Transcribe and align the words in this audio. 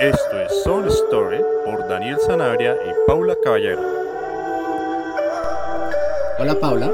Esto 0.00 0.38
es 0.40 0.62
Sound 0.64 0.88
Story 0.88 1.38
por 1.64 1.88
Daniel 1.88 2.16
Sanabria 2.24 2.74
y 2.74 2.90
Paula 3.06 3.36
Caballero. 3.42 3.80
Hola 6.38 6.58
Paula, 6.60 6.92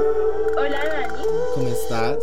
Hola 0.57 0.79
Dani, 0.85 1.13
¿cómo 1.53 1.67
estás? 1.67 2.17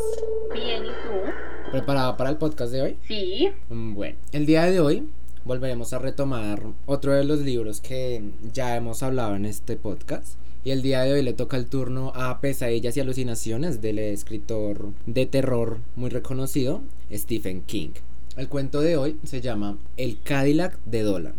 bien, 0.53 0.85
¿y 0.85 0.89
tú? 0.89 1.71
¿Preparada 1.71 2.17
para 2.17 2.31
el 2.31 2.37
podcast 2.37 2.73
de 2.73 2.83
hoy? 2.83 2.97
Sí, 3.07 3.51
Mm, 3.69 3.95
Bueno, 3.95 4.17
el 4.33 4.47
día 4.47 4.65
de 4.65 4.81
hoy 4.81 5.09
volveremos 5.45 5.93
a 5.93 5.99
retomar 5.99 6.61
otro 6.87 7.13
de 7.13 7.25
los 7.25 7.41
libros 7.41 7.81
que 7.81 8.23
ya 8.53 8.77
hemos 8.77 9.03
hablado 9.03 9.37
en 9.37 9.45
este 9.47 9.77
podcast. 9.77 10.35
Y 10.65 10.71
el 10.71 10.83
día 10.83 11.03
de 11.03 11.13
hoy 11.15 11.23
le 11.23 11.33
toca 11.33 11.57
el 11.57 11.67
turno 11.67 12.13
a 12.15 12.41
Pesadillas 12.41 12.97
y 12.97 13.01
Alucinaciones 13.01 13.81
del 13.81 13.99
escritor 13.99 14.91
de 15.07 15.27
terror 15.27 15.79
muy 15.97 16.09
reconocido, 16.11 16.83
Stephen 17.13 17.63
King. 17.63 17.91
El 18.35 18.49
cuento 18.49 18.81
de 18.81 18.97
hoy 18.97 19.19
se 19.25 19.43
llama 19.43 19.77
El 19.99 20.19
Cadillac 20.23 20.79
de 20.87 21.03
Dolan. 21.03 21.35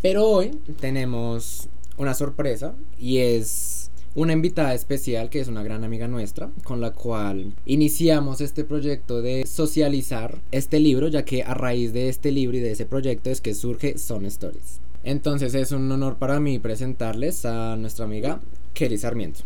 Pero 0.00 0.28
hoy 0.28 0.52
tenemos 0.80 1.68
una 1.96 2.14
sorpresa 2.14 2.76
y 3.00 3.18
es 3.18 3.90
una 4.14 4.32
invitada 4.32 4.72
especial 4.72 5.28
que 5.28 5.40
es 5.40 5.48
una 5.48 5.64
gran 5.64 5.82
amiga 5.82 6.06
nuestra 6.06 6.50
con 6.62 6.80
la 6.80 6.92
cual 6.92 7.52
iniciamos 7.64 8.40
este 8.40 8.62
proyecto 8.62 9.22
de 9.22 9.44
socializar 9.44 10.38
este 10.52 10.78
libro 10.78 11.08
ya 11.08 11.24
que 11.24 11.42
a 11.42 11.52
raíz 11.52 11.92
de 11.92 12.08
este 12.08 12.30
libro 12.30 12.56
y 12.56 12.60
de 12.60 12.70
ese 12.70 12.86
proyecto 12.86 13.28
es 13.28 13.40
que 13.40 13.52
surge 13.52 13.98
Son 13.98 14.24
Stories. 14.24 14.80
Entonces 15.02 15.52
es 15.54 15.72
un 15.72 15.90
honor 15.90 16.14
para 16.14 16.38
mí 16.38 16.60
presentarles 16.60 17.44
a 17.44 17.74
nuestra 17.74 18.04
amiga 18.04 18.40
Kelly 18.72 18.98
Sarmiento. 18.98 19.40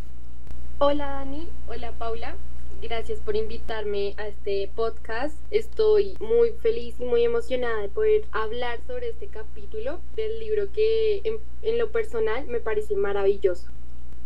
hola 0.79 1.07
Dani, 1.07 1.49
hola 1.67 1.93
Paula. 1.93 2.37
Gracias 2.83 3.21
por 3.21 3.37
invitarme 3.37 4.15
a 4.17 4.27
este 4.29 4.71
podcast. 4.75 5.37
Estoy 5.51 6.17
muy 6.19 6.53
feliz 6.63 6.95
y 6.99 7.05
muy 7.05 7.25
emocionada 7.25 7.83
de 7.83 7.91
poder 7.91 8.23
hablar 8.33 8.79
sobre 8.87 9.11
este 9.11 9.27
capítulo 9.27 10.01
del 10.17 10.41
libro 10.41 10.73
que 10.73 11.21
en, 11.25 11.37
en 11.61 11.79
lo 11.79 11.91
personal 11.91 12.47
me 12.47 12.59
parece 12.59 12.97
maravilloso. 12.97 13.67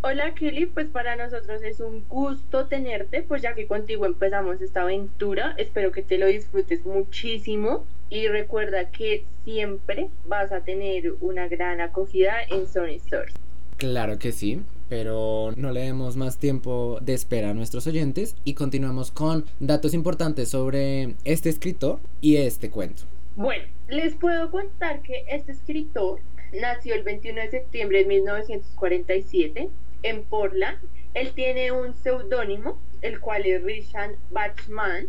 Hola 0.03 0.35
Kelly, 0.35 0.67
pues 0.67 0.87
para 0.87 1.17
nosotros 1.17 1.63
es 1.63 1.81
un 1.81 2.05
gusto 2.09 2.67
tenerte, 2.67 3.23
pues 3.23 3.43
ya 3.43 3.55
que 3.55 3.67
contigo 3.67 4.07
empezamos 4.07 4.61
esta 4.61 4.83
aventura, 4.83 5.55
espero 5.59 5.91
que 5.91 6.03
te 6.03 6.19
lo 6.19 6.27
disfrutes 6.27 6.87
muchísimo 6.87 7.85
y 8.09 8.29
recuerda 8.29 8.91
que 8.91 9.25
siempre 9.45 10.11
vas 10.27 10.53
a 10.53 10.61
tener 10.61 11.15
una 11.21 11.49
gran 11.49 11.81
acogida 11.81 12.35
en 12.51 12.69
Sony 12.69 12.97
Stories. 12.97 13.35
Claro 13.79 14.19
que 14.19 14.31
sí, 14.31 14.63
pero 14.89 15.53
no 15.57 15.73
le 15.73 15.81
demos 15.81 16.17
más 16.17 16.39
tiempo 16.39 16.99
de 17.01 17.15
espera 17.15 17.51
a 17.51 17.55
nuestros 17.55 17.87
oyentes 17.87 18.37
y 18.45 18.55
continuamos 18.55 19.11
con 19.11 19.45
datos 19.61 19.95
importantes 19.95 20.49
sobre 20.49 21.15
este 21.25 21.49
escritor 21.49 22.01
y 22.21 22.37
este 22.37 22.71
cuento. 22.71 23.05
Bueno, 23.37 23.65
les 23.89 24.15
puedo 24.15 24.51
contar 24.51 25.03
que 25.03 25.25
este 25.29 25.53
escritor 25.53 26.21
nació 26.53 26.95
el 26.95 27.03
21 27.03 27.41
de 27.41 27.51
septiembre 27.51 27.99
de 27.99 28.05
1947 28.07 29.71
en 30.03 30.23
Portland. 30.25 30.79
Él 31.15 31.33
tiene 31.35 31.73
un 31.73 31.95
seudónimo, 31.95 32.79
el 33.03 33.21
cual 33.21 33.47
es 33.47 33.63
Richard 33.63 34.17
Bachman, 34.31 35.09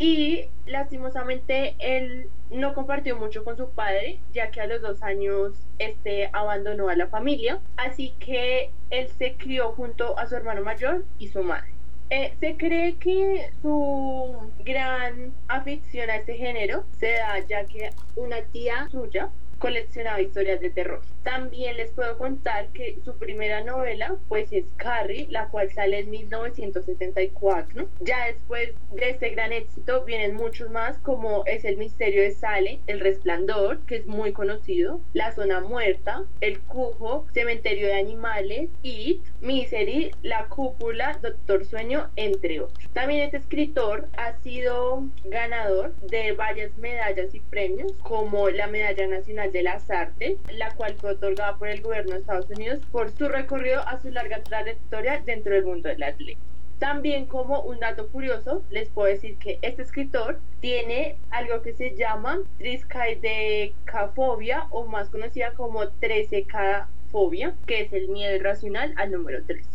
y 0.00 0.46
lastimosamente 0.64 1.76
él 1.78 2.30
no 2.50 2.72
compartió 2.72 3.16
mucho 3.16 3.44
con 3.44 3.58
su 3.58 3.68
padre, 3.68 4.18
ya 4.32 4.50
que 4.50 4.62
a 4.62 4.66
los 4.66 4.80
dos 4.80 5.02
años 5.02 5.52
este 5.78 6.30
abandonó 6.32 6.88
a 6.88 6.96
la 6.96 7.06
familia, 7.08 7.60
así 7.76 8.14
que 8.18 8.70
él 8.88 9.08
se 9.18 9.34
crió 9.34 9.72
junto 9.72 10.18
a 10.18 10.26
su 10.26 10.36
hermano 10.36 10.62
mayor 10.62 11.04
y 11.18 11.28
su 11.28 11.42
madre. 11.42 11.68
Eh, 12.08 12.32
se 12.40 12.56
cree 12.56 12.96
que 12.96 13.50
su 13.60 14.50
gran 14.64 15.34
afición 15.48 16.08
a 16.08 16.16
este 16.16 16.34
género 16.34 16.84
se 16.98 17.12
da 17.12 17.38
ya 17.46 17.66
que 17.66 17.90
una 18.16 18.40
tía 18.40 18.88
suya 18.90 19.28
coleccionaba 19.60 20.20
historias 20.20 20.60
de 20.60 20.70
terror. 20.70 21.02
También 21.22 21.76
les 21.76 21.90
puedo 21.90 22.16
contar 22.16 22.68
que 22.68 22.98
su 23.04 23.16
primera 23.18 23.62
novela 23.62 24.16
pues 24.28 24.50
es 24.52 24.64
Carrie, 24.76 25.26
la 25.28 25.48
cual 25.48 25.70
sale 25.70 26.00
en 26.00 26.10
1974. 26.10 27.88
Ya 28.00 28.26
después 28.26 28.70
de 28.92 29.10
este 29.10 29.28
gran 29.30 29.52
éxito 29.52 30.04
vienen 30.04 30.34
muchos 30.34 30.70
más 30.70 30.98
como 30.98 31.44
es 31.44 31.64
El 31.64 31.76
misterio 31.76 32.22
de 32.22 32.32
Sale, 32.32 32.80
El 32.86 33.00
resplandor, 33.00 33.80
que 33.86 33.96
es 33.96 34.06
muy 34.06 34.32
conocido, 34.32 35.00
La 35.12 35.32
zona 35.32 35.60
muerta, 35.60 36.24
El 36.40 36.60
cujo, 36.60 37.26
Cementerio 37.34 37.88
de 37.88 38.00
animales, 38.00 38.70
It, 38.82 39.22
Misery, 39.42 40.10
La 40.22 40.46
cúpula, 40.46 41.18
Doctor 41.20 41.66
Sueño, 41.66 42.10
entre 42.16 42.60
otros. 42.60 42.88
También 42.94 43.22
este 43.22 43.36
escritor 43.36 44.08
ha 44.16 44.40
sido 44.40 45.04
ganador 45.24 45.94
de 45.96 46.32
varias 46.32 46.74
medallas 46.78 47.34
y 47.34 47.40
premios 47.40 47.92
como 48.02 48.48
la 48.48 48.66
Medalla 48.66 49.06
Nacional 49.06 49.49
de 49.52 49.62
las 49.62 49.90
Artes, 49.90 50.38
la 50.52 50.74
cual 50.74 50.94
fue 50.94 51.12
otorgada 51.12 51.56
por 51.56 51.68
el 51.68 51.82
gobierno 51.82 52.12
de 52.12 52.18
Estados 52.18 52.50
Unidos 52.50 52.80
por 52.90 53.10
su 53.10 53.28
recorrido 53.28 53.86
a 53.86 54.00
su 54.00 54.10
larga 54.10 54.42
trayectoria 54.42 55.22
dentro 55.24 55.54
del 55.54 55.64
mundo 55.64 55.88
del 55.88 56.02
arte. 56.02 56.36
También 56.78 57.26
como 57.26 57.60
un 57.60 57.78
dato 57.78 58.08
curioso, 58.08 58.64
les 58.70 58.88
puedo 58.88 59.08
decir 59.08 59.36
que 59.36 59.58
este 59.60 59.82
escritor 59.82 60.40
tiene 60.60 61.16
algo 61.30 61.60
que 61.60 61.74
se 61.74 61.94
llama 61.94 62.38
triskaidecafobia 62.56 64.66
o 64.70 64.86
más 64.86 65.10
conocida 65.10 65.52
como 65.52 65.82
13K-fobia, 65.82 67.54
que 67.66 67.82
es 67.82 67.92
el 67.92 68.08
miedo 68.08 68.34
irracional 68.34 68.94
al 68.96 69.12
número 69.12 69.44
13. 69.44 69.68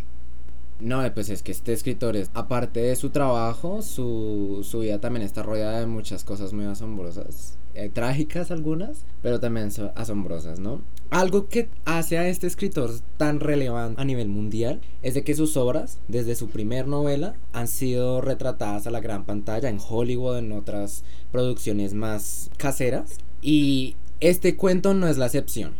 No, 0.79 1.03
pues 1.13 1.29
es 1.29 1.43
que 1.43 1.51
este 1.51 1.73
escritor 1.73 2.17
es, 2.17 2.31
aparte 2.33 2.81
de 2.81 2.95
su 2.95 3.11
trabajo, 3.11 3.83
su, 3.83 4.61
su 4.63 4.79
vida 4.79 4.99
también 4.99 5.25
está 5.25 5.43
rodeada 5.43 5.79
de 5.79 5.85
muchas 5.85 6.23
cosas 6.23 6.53
muy 6.53 6.65
asombrosas, 6.65 7.55
eh, 7.75 7.89
trágicas 7.93 8.51
algunas, 8.51 9.05
pero 9.21 9.39
también 9.39 9.71
so- 9.71 9.91
asombrosas, 9.95 10.59
¿no? 10.59 10.81
Algo 11.11 11.47
que 11.47 11.69
hace 11.85 12.17
a 12.17 12.27
este 12.27 12.47
escritor 12.47 12.89
tan 13.17 13.39
relevante 13.39 14.01
a 14.01 14.05
nivel 14.05 14.27
mundial 14.27 14.81
es 15.03 15.13
de 15.13 15.23
que 15.23 15.35
sus 15.35 15.55
obras, 15.55 15.99
desde 16.07 16.35
su 16.35 16.49
primer 16.49 16.87
novela, 16.87 17.35
han 17.53 17.67
sido 17.67 18.21
retratadas 18.21 18.87
a 18.87 18.91
la 18.91 18.99
gran 19.01 19.23
pantalla 19.25 19.69
en 19.69 19.77
Hollywood, 19.87 20.37
en 20.39 20.51
otras 20.51 21.03
producciones 21.31 21.93
más 21.93 22.49
caseras, 22.57 23.17
y 23.41 23.95
este 24.19 24.55
cuento 24.55 24.93
no 24.93 25.07
es 25.07 25.17
la 25.17 25.25
excepción. 25.27 25.73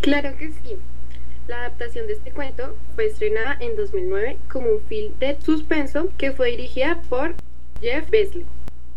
Claro 0.00 0.36
que 0.36 0.48
sí. 0.50 0.74
La 1.48 1.60
adaptación 1.60 2.06
de 2.06 2.14
este 2.14 2.30
cuento 2.32 2.76
fue 2.94 3.06
estrenada 3.06 3.56
en 3.60 3.76
2009 3.76 4.38
como 4.50 4.68
un 4.68 4.80
film 4.88 5.12
de 5.20 5.36
suspenso 5.40 6.08
que 6.16 6.32
fue 6.32 6.50
dirigida 6.52 7.02
por 7.08 7.34
Jeff 7.80 8.08
Besley. 8.10 8.44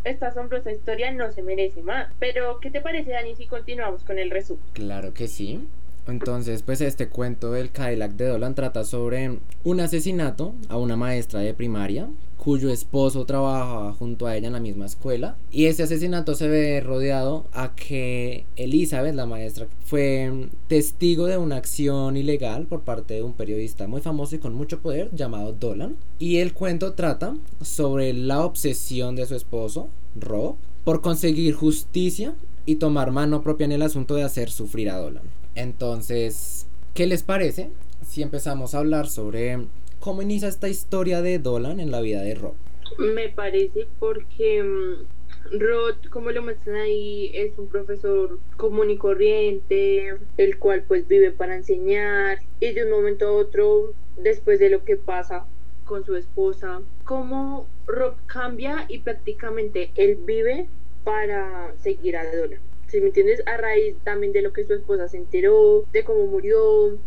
Esta 0.05 0.27
asombrosa 0.27 0.71
historia 0.71 1.11
no 1.11 1.31
se 1.31 1.41
merece 1.41 1.81
más. 1.81 2.13
Pero, 2.19 2.59
¿qué 2.59 2.69
te 2.69 2.79
parece, 2.79 3.11
Dani, 3.11 3.35
si 3.35 3.47
continuamos 3.47 4.03
con 4.03 4.19
el 4.19 4.29
resumen? 4.29 4.63
Claro 4.73 5.13
que 5.13 5.27
sí. 5.27 5.67
Entonces, 6.07 6.61
pues 6.61 6.81
este 6.81 7.09
cuento 7.09 7.51
del 7.51 7.71
Cadillac 7.71 8.13
de 8.13 8.27
Dolan 8.27 8.53
trata 8.53 8.83
sobre 8.83 9.39
un 9.63 9.79
asesinato 9.79 10.53
a 10.69 10.77
una 10.77 10.95
maestra 10.95 11.39
de 11.39 11.53
primaria 11.53 12.07
cuyo 12.37 12.69
esposo 12.69 13.25
trabajaba 13.25 13.93
junto 13.93 14.27
a 14.27 14.35
ella 14.35 14.47
en 14.47 14.53
la 14.53 14.59
misma 14.59 14.85
escuela 14.85 15.35
y 15.51 15.65
ese 15.65 15.81
asesinato 15.81 16.35
se 16.35 16.47
ve 16.47 16.79
rodeado 16.79 17.45
a 17.53 17.73
que 17.73 18.45
Elizabeth, 18.55 19.15
la 19.15 19.25
maestra, 19.25 19.67
fue 19.83 20.49
testigo 20.67 21.25
de 21.25 21.37
una 21.37 21.55
acción 21.55 22.17
ilegal 22.17 22.67
por 22.67 22.81
parte 22.81 23.15
de 23.15 23.23
un 23.23 23.33
periodista 23.33 23.87
muy 23.87 24.01
famoso 24.01 24.35
y 24.35 24.39
con 24.39 24.53
mucho 24.53 24.79
poder 24.79 25.09
llamado 25.15 25.53
Dolan 25.53 25.95
y 26.19 26.37
el 26.37 26.53
cuento 26.53 26.93
trata 26.93 27.35
sobre 27.61 28.13
la 28.13 28.45
obsesión 28.45 29.15
de 29.15 29.25
su 29.25 29.33
esposo, 29.33 29.89
Rob, 30.15 30.55
por 30.83 31.01
conseguir 31.01 31.55
justicia 31.55 32.35
y 32.67 32.75
tomar 32.75 33.09
mano 33.09 33.41
propia 33.41 33.65
en 33.65 33.71
el 33.71 33.81
asunto 33.81 34.13
de 34.13 34.23
hacer 34.23 34.51
sufrir 34.51 34.91
a 34.91 34.97
Dolan. 34.97 35.23
Entonces, 35.55 36.67
¿qué 36.93 37.07
les 37.07 37.23
parece 37.23 37.69
si 38.05 38.21
empezamos 38.21 38.75
a 38.75 38.79
hablar 38.79 39.07
sobre 39.07 39.57
cómo 39.99 40.21
inicia 40.21 40.49
esta 40.49 40.67
historia 40.67 41.21
de 41.21 41.39
Dolan 41.39 41.79
en 41.79 41.91
la 41.91 42.01
vida 42.01 42.21
de 42.21 42.35
Rob? 42.35 42.53
Me 42.99 43.29
parece 43.29 43.87
porque 43.99 44.61
mm, 44.61 45.57
Rod, 45.59 45.95
como 46.11 46.31
lo 46.31 46.43
muestran 46.43 46.75
ahí, 46.75 47.31
es 47.33 47.57
un 47.57 47.67
profesor 47.67 48.37
común 48.57 48.89
y 48.89 48.97
corriente, 48.97 50.17
el 50.37 50.59
cual 50.59 50.83
pues 50.87 51.07
vive 51.07 51.31
para 51.31 51.55
enseñar 51.55 52.39
y 52.59 52.73
de 52.73 52.83
un 52.83 52.91
momento 52.91 53.27
a 53.27 53.31
otro, 53.31 53.93
después 54.17 54.59
de 54.59 54.69
lo 54.69 54.83
que 54.83 54.97
pasa 54.97 55.45
con 55.85 56.05
su 56.05 56.15
esposa, 56.15 56.81
cómo 57.05 57.67
Rob 57.87 58.15
cambia 58.25 58.85
y 58.89 58.99
prácticamente 58.99 59.91
él 59.95 60.17
vive 60.25 60.67
para 61.03 61.73
seguir 61.81 62.17
a 62.17 62.25
Dolan. 62.35 62.59
Si 62.87 63.01
me 63.01 63.07
entiendes, 63.07 63.41
a 63.45 63.57
raíz 63.57 63.95
también 64.03 64.33
de 64.33 64.41
lo 64.41 64.53
que 64.53 64.63
su 64.63 64.73
esposa 64.73 65.07
se 65.07 65.17
enteró, 65.17 65.85
de 65.91 66.03
cómo 66.03 66.27
murió, 66.27 66.97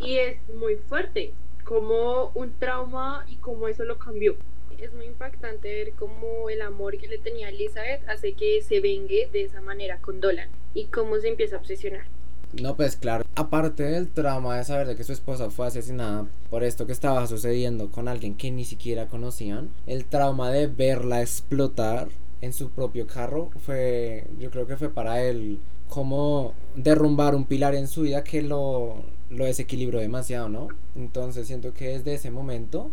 y 0.00 0.18
es 0.18 0.36
muy 0.54 0.76
fuerte, 0.76 1.32
como 1.64 2.30
un 2.34 2.52
trauma 2.58 3.24
y 3.28 3.36
cómo 3.36 3.68
eso 3.68 3.84
lo 3.84 3.98
cambió. 3.98 4.36
Es 4.78 4.92
muy 4.94 5.06
impactante 5.06 5.68
ver 5.68 5.92
cómo 5.92 6.48
el 6.50 6.62
amor 6.62 6.96
que 6.98 7.08
le 7.08 7.18
tenía 7.18 7.48
Elizabeth 7.48 8.08
hace 8.08 8.34
que 8.34 8.62
se 8.62 8.80
vengue 8.80 9.28
de 9.32 9.42
esa 9.42 9.60
manera 9.60 9.98
con 10.00 10.20
Dolan 10.20 10.48
y 10.72 10.86
cómo 10.86 11.18
se 11.18 11.28
empieza 11.28 11.56
a 11.56 11.58
obsesionar. 11.58 12.04
No, 12.52 12.76
pues 12.76 12.96
claro, 12.96 13.24
aparte 13.34 13.82
del 13.82 14.08
trauma 14.08 14.56
de 14.56 14.64
saber 14.64 14.86
de 14.86 14.96
que 14.96 15.04
su 15.04 15.12
esposa 15.12 15.50
fue 15.50 15.66
asesinada 15.66 16.26
por 16.48 16.64
esto 16.64 16.86
que 16.86 16.92
estaba 16.92 17.26
sucediendo 17.26 17.90
con 17.90 18.08
alguien 18.08 18.34
que 18.34 18.50
ni 18.50 18.64
siquiera 18.64 19.08
conocían, 19.08 19.68
el 19.86 20.06
trauma 20.06 20.50
de 20.50 20.66
verla 20.66 21.20
explotar 21.20 22.08
en 22.40 22.52
su 22.52 22.70
propio 22.70 23.06
carro 23.06 23.50
fue, 23.64 24.26
yo 24.38 24.50
creo 24.50 24.66
que 24.66 24.76
fue 24.76 24.90
para 24.90 25.22
él 25.22 25.58
como 25.88 26.54
derrumbar 26.76 27.34
un 27.34 27.44
pilar 27.44 27.74
en 27.74 27.88
su 27.88 28.02
vida 28.02 28.22
que 28.22 28.42
lo, 28.42 29.02
lo 29.30 29.44
desequilibró 29.44 30.00
demasiado, 30.00 30.48
¿no? 30.48 30.68
Entonces 30.94 31.46
siento 31.46 31.72
que 31.72 31.88
desde 31.88 32.14
ese 32.14 32.30
momento 32.30 32.90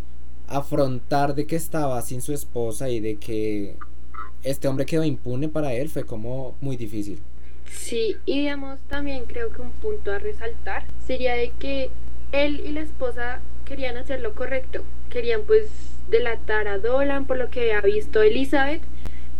afrontar 0.47 1.35
de 1.35 1.45
que 1.45 1.55
estaba 1.55 2.01
sin 2.01 2.21
su 2.21 2.33
esposa 2.33 2.89
y 2.89 2.99
de 2.99 3.15
que 3.17 3.77
este 4.43 4.67
hombre 4.67 4.85
quedó 4.85 5.03
impune 5.03 5.49
para 5.49 5.73
él 5.73 5.89
fue 5.89 6.03
como 6.03 6.55
muy 6.61 6.77
difícil. 6.77 7.19
Sí, 7.71 8.15
y 8.25 8.39
digamos 8.39 8.79
también 8.87 9.25
creo 9.25 9.51
que 9.51 9.61
un 9.61 9.71
punto 9.71 10.11
a 10.11 10.19
resaltar 10.19 10.85
sería 11.05 11.35
de 11.35 11.51
que 11.59 11.89
él 12.31 12.61
y 12.65 12.71
la 12.71 12.81
esposa 12.81 13.41
querían 13.65 13.97
hacer 13.97 14.21
lo 14.21 14.35
correcto, 14.35 14.83
querían 15.09 15.41
pues 15.47 15.67
delatar 16.09 16.67
a 16.67 16.77
Dolan 16.77 17.25
por 17.25 17.37
lo 17.37 17.49
que 17.49 17.61
había 17.61 17.81
visto 17.81 18.21
Elizabeth, 18.21 18.81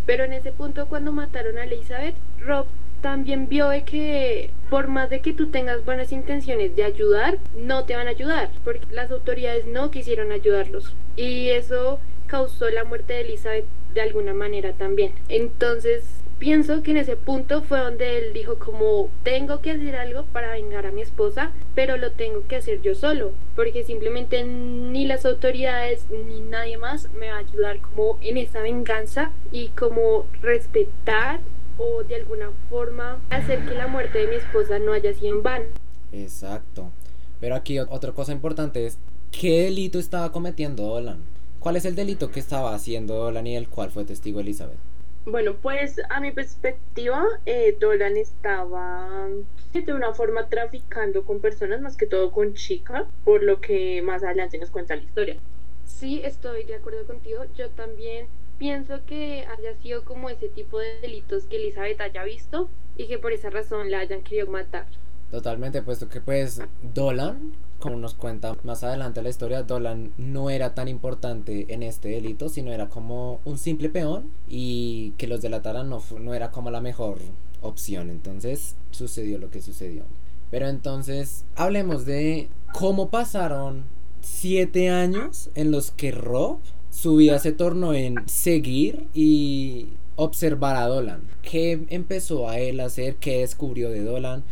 pero 0.05 0.23
en 0.23 0.33
ese 0.33 0.51
punto 0.51 0.87
cuando 0.87 1.11
mataron 1.11 1.57
a 1.57 1.63
Elizabeth, 1.63 2.15
Rob 2.39 2.67
también 3.01 3.47
vio 3.47 3.69
de 3.69 3.83
que 3.83 4.49
por 4.69 4.87
más 4.87 5.09
de 5.09 5.21
que 5.21 5.33
tú 5.33 5.47
tengas 5.47 5.85
buenas 5.85 6.11
intenciones 6.11 6.75
de 6.75 6.83
ayudar, 6.83 7.37
no 7.55 7.85
te 7.85 7.95
van 7.95 8.07
a 8.07 8.11
ayudar, 8.11 8.49
porque 8.63 8.81
las 8.91 9.11
autoridades 9.11 9.65
no 9.67 9.91
quisieron 9.91 10.31
ayudarlos. 10.31 10.95
Y 11.15 11.49
eso 11.49 11.99
causó 12.27 12.69
la 12.69 12.83
muerte 12.83 13.13
de 13.13 13.21
Elizabeth 13.21 13.65
de 13.93 14.01
alguna 14.01 14.33
manera 14.33 14.73
también. 14.73 15.13
Entonces, 15.29 16.03
pienso 16.39 16.83
que 16.83 16.91
en 16.91 16.97
ese 16.97 17.15
punto 17.15 17.61
fue 17.61 17.79
donde 17.79 18.17
él 18.17 18.33
dijo 18.33 18.57
como 18.57 19.09
tengo 19.23 19.61
que 19.61 19.71
hacer 19.71 19.95
algo 19.95 20.23
para 20.25 20.51
vengar 20.51 20.85
a 20.85 20.91
mi 20.91 21.01
esposa, 21.01 21.51
pero 21.73 21.97
lo 21.97 22.11
tengo 22.11 22.45
que 22.47 22.57
hacer 22.57 22.81
yo 22.81 22.95
solo, 22.95 23.31
porque 23.55 23.83
simplemente 23.83 24.43
ni 24.43 25.05
las 25.05 25.25
autoridades 25.25 26.05
ni 26.09 26.41
nadie 26.41 26.77
más 26.77 27.09
me 27.13 27.29
va 27.29 27.37
a 27.37 27.39
ayudar 27.39 27.79
como 27.81 28.17
en 28.21 28.37
esa 28.37 28.61
venganza 28.61 29.31
y 29.51 29.69
como 29.69 30.25
respetar 30.41 31.39
o 31.77 32.03
de 32.03 32.15
alguna 32.15 32.51
forma 32.69 33.19
hacer 33.29 33.65
que 33.65 33.73
la 33.73 33.87
muerte 33.87 34.19
de 34.19 34.27
mi 34.27 34.35
esposa 34.35 34.79
no 34.79 34.93
haya 34.93 35.13
sido 35.13 35.35
en 35.35 35.43
vano. 35.43 35.65
Exacto. 36.11 36.91
Pero 37.39 37.55
aquí 37.55 37.79
otra 37.79 38.11
cosa 38.13 38.31
importante 38.31 38.85
es, 38.85 38.97
¿qué 39.31 39.63
delito 39.63 39.99
estaba 39.99 40.31
cometiendo 40.31 40.83
Dolan? 40.83 41.19
¿Cuál 41.59 41.75
es 41.75 41.85
el 41.85 41.95
delito 41.95 42.31
que 42.31 42.39
estaba 42.39 42.73
haciendo 42.73 43.15
Dolan 43.15 43.47
y 43.47 43.55
el 43.55 43.67
cual 43.67 43.91
fue 43.91 44.05
testigo 44.05 44.39
Elizabeth? 44.39 44.77
Bueno, 45.25 45.55
pues 45.55 45.99
a 46.09 46.19
mi 46.19 46.31
perspectiva, 46.31 47.25
eh, 47.47 47.75
Dolan 47.79 48.15
estaba 48.15 49.27
de 49.73 49.93
una 49.93 50.13
forma 50.13 50.47
traficando 50.47 51.25
con 51.25 51.39
personas, 51.39 51.81
más 51.81 51.97
que 51.97 52.05
todo 52.05 52.31
con 52.31 52.53
chicas, 52.53 53.05
por 53.23 53.43
lo 53.43 53.59
que 53.59 54.01
más 54.03 54.23
adelante 54.23 54.57
nos 54.59 54.69
cuenta 54.69 54.95
la 54.95 55.01
historia. 55.01 55.37
Sí, 55.85 56.21
estoy 56.23 56.63
de 56.65 56.75
acuerdo 56.75 57.05
contigo. 57.05 57.43
Yo 57.57 57.69
también 57.71 58.27
pienso 58.59 59.03
que 59.05 59.45
haya 59.47 59.75
sido 59.81 60.05
como 60.05 60.29
ese 60.29 60.47
tipo 60.47 60.79
de 60.79 60.99
delitos 61.01 61.45
que 61.45 61.57
Elizabeth 61.57 61.99
haya 62.01 62.23
visto 62.23 62.69
y 62.95 63.07
que 63.07 63.17
por 63.17 63.33
esa 63.33 63.49
razón 63.49 63.89
la 63.91 63.99
hayan 63.99 64.21
querido 64.21 64.47
matar. 64.47 64.85
Totalmente, 65.31 65.81
puesto 65.81 66.07
que 66.07 66.21
pues 66.21 66.61
Dolan, 66.93 67.53
como 67.85 67.97
nos 67.97 68.15
cuenta 68.15 68.57
más 68.63 68.83
adelante 68.83 69.21
la 69.21 69.29
historia, 69.29 69.61
Dolan 69.61 70.11
no 70.17 70.49
era 70.49 70.73
tan 70.73 70.87
importante 70.87 71.67
en 71.69 71.83
este 71.83 72.09
delito, 72.09 72.49
sino 72.49 72.73
era 72.73 72.89
como 72.89 73.41
un 73.45 73.59
simple 73.59 73.89
peón 73.89 74.31
y 74.49 75.11
que 75.17 75.27
los 75.27 75.39
delataran 75.43 75.87
no, 75.87 76.01
no 76.19 76.33
era 76.33 76.49
como 76.49 76.71
la 76.71 76.81
mejor 76.81 77.19
opción. 77.61 78.09
Entonces 78.09 78.75
sucedió 78.89 79.37
lo 79.37 79.51
que 79.51 79.61
sucedió. 79.61 80.05
Pero 80.49 80.67
entonces 80.67 81.45
hablemos 81.55 82.05
de 82.05 82.49
cómo 82.73 83.11
pasaron 83.11 83.83
siete 84.21 84.89
años 84.89 85.51
en 85.53 85.69
los 85.69 85.91
que 85.91 86.09
Rob 86.09 86.57
su 86.89 87.17
vida 87.17 87.37
se 87.37 87.51
tornó 87.51 87.93
en 87.93 88.27
seguir 88.27 89.05
y 89.13 89.89
observar 90.15 90.75
a 90.75 90.87
Dolan. 90.87 91.21
¿Qué 91.43 91.85
empezó 91.89 92.49
a 92.49 92.57
él 92.57 92.79
hacer? 92.79 93.17
¿Qué 93.17 93.41
descubrió 93.41 93.91
de 93.91 94.03
Dolan? 94.03 94.43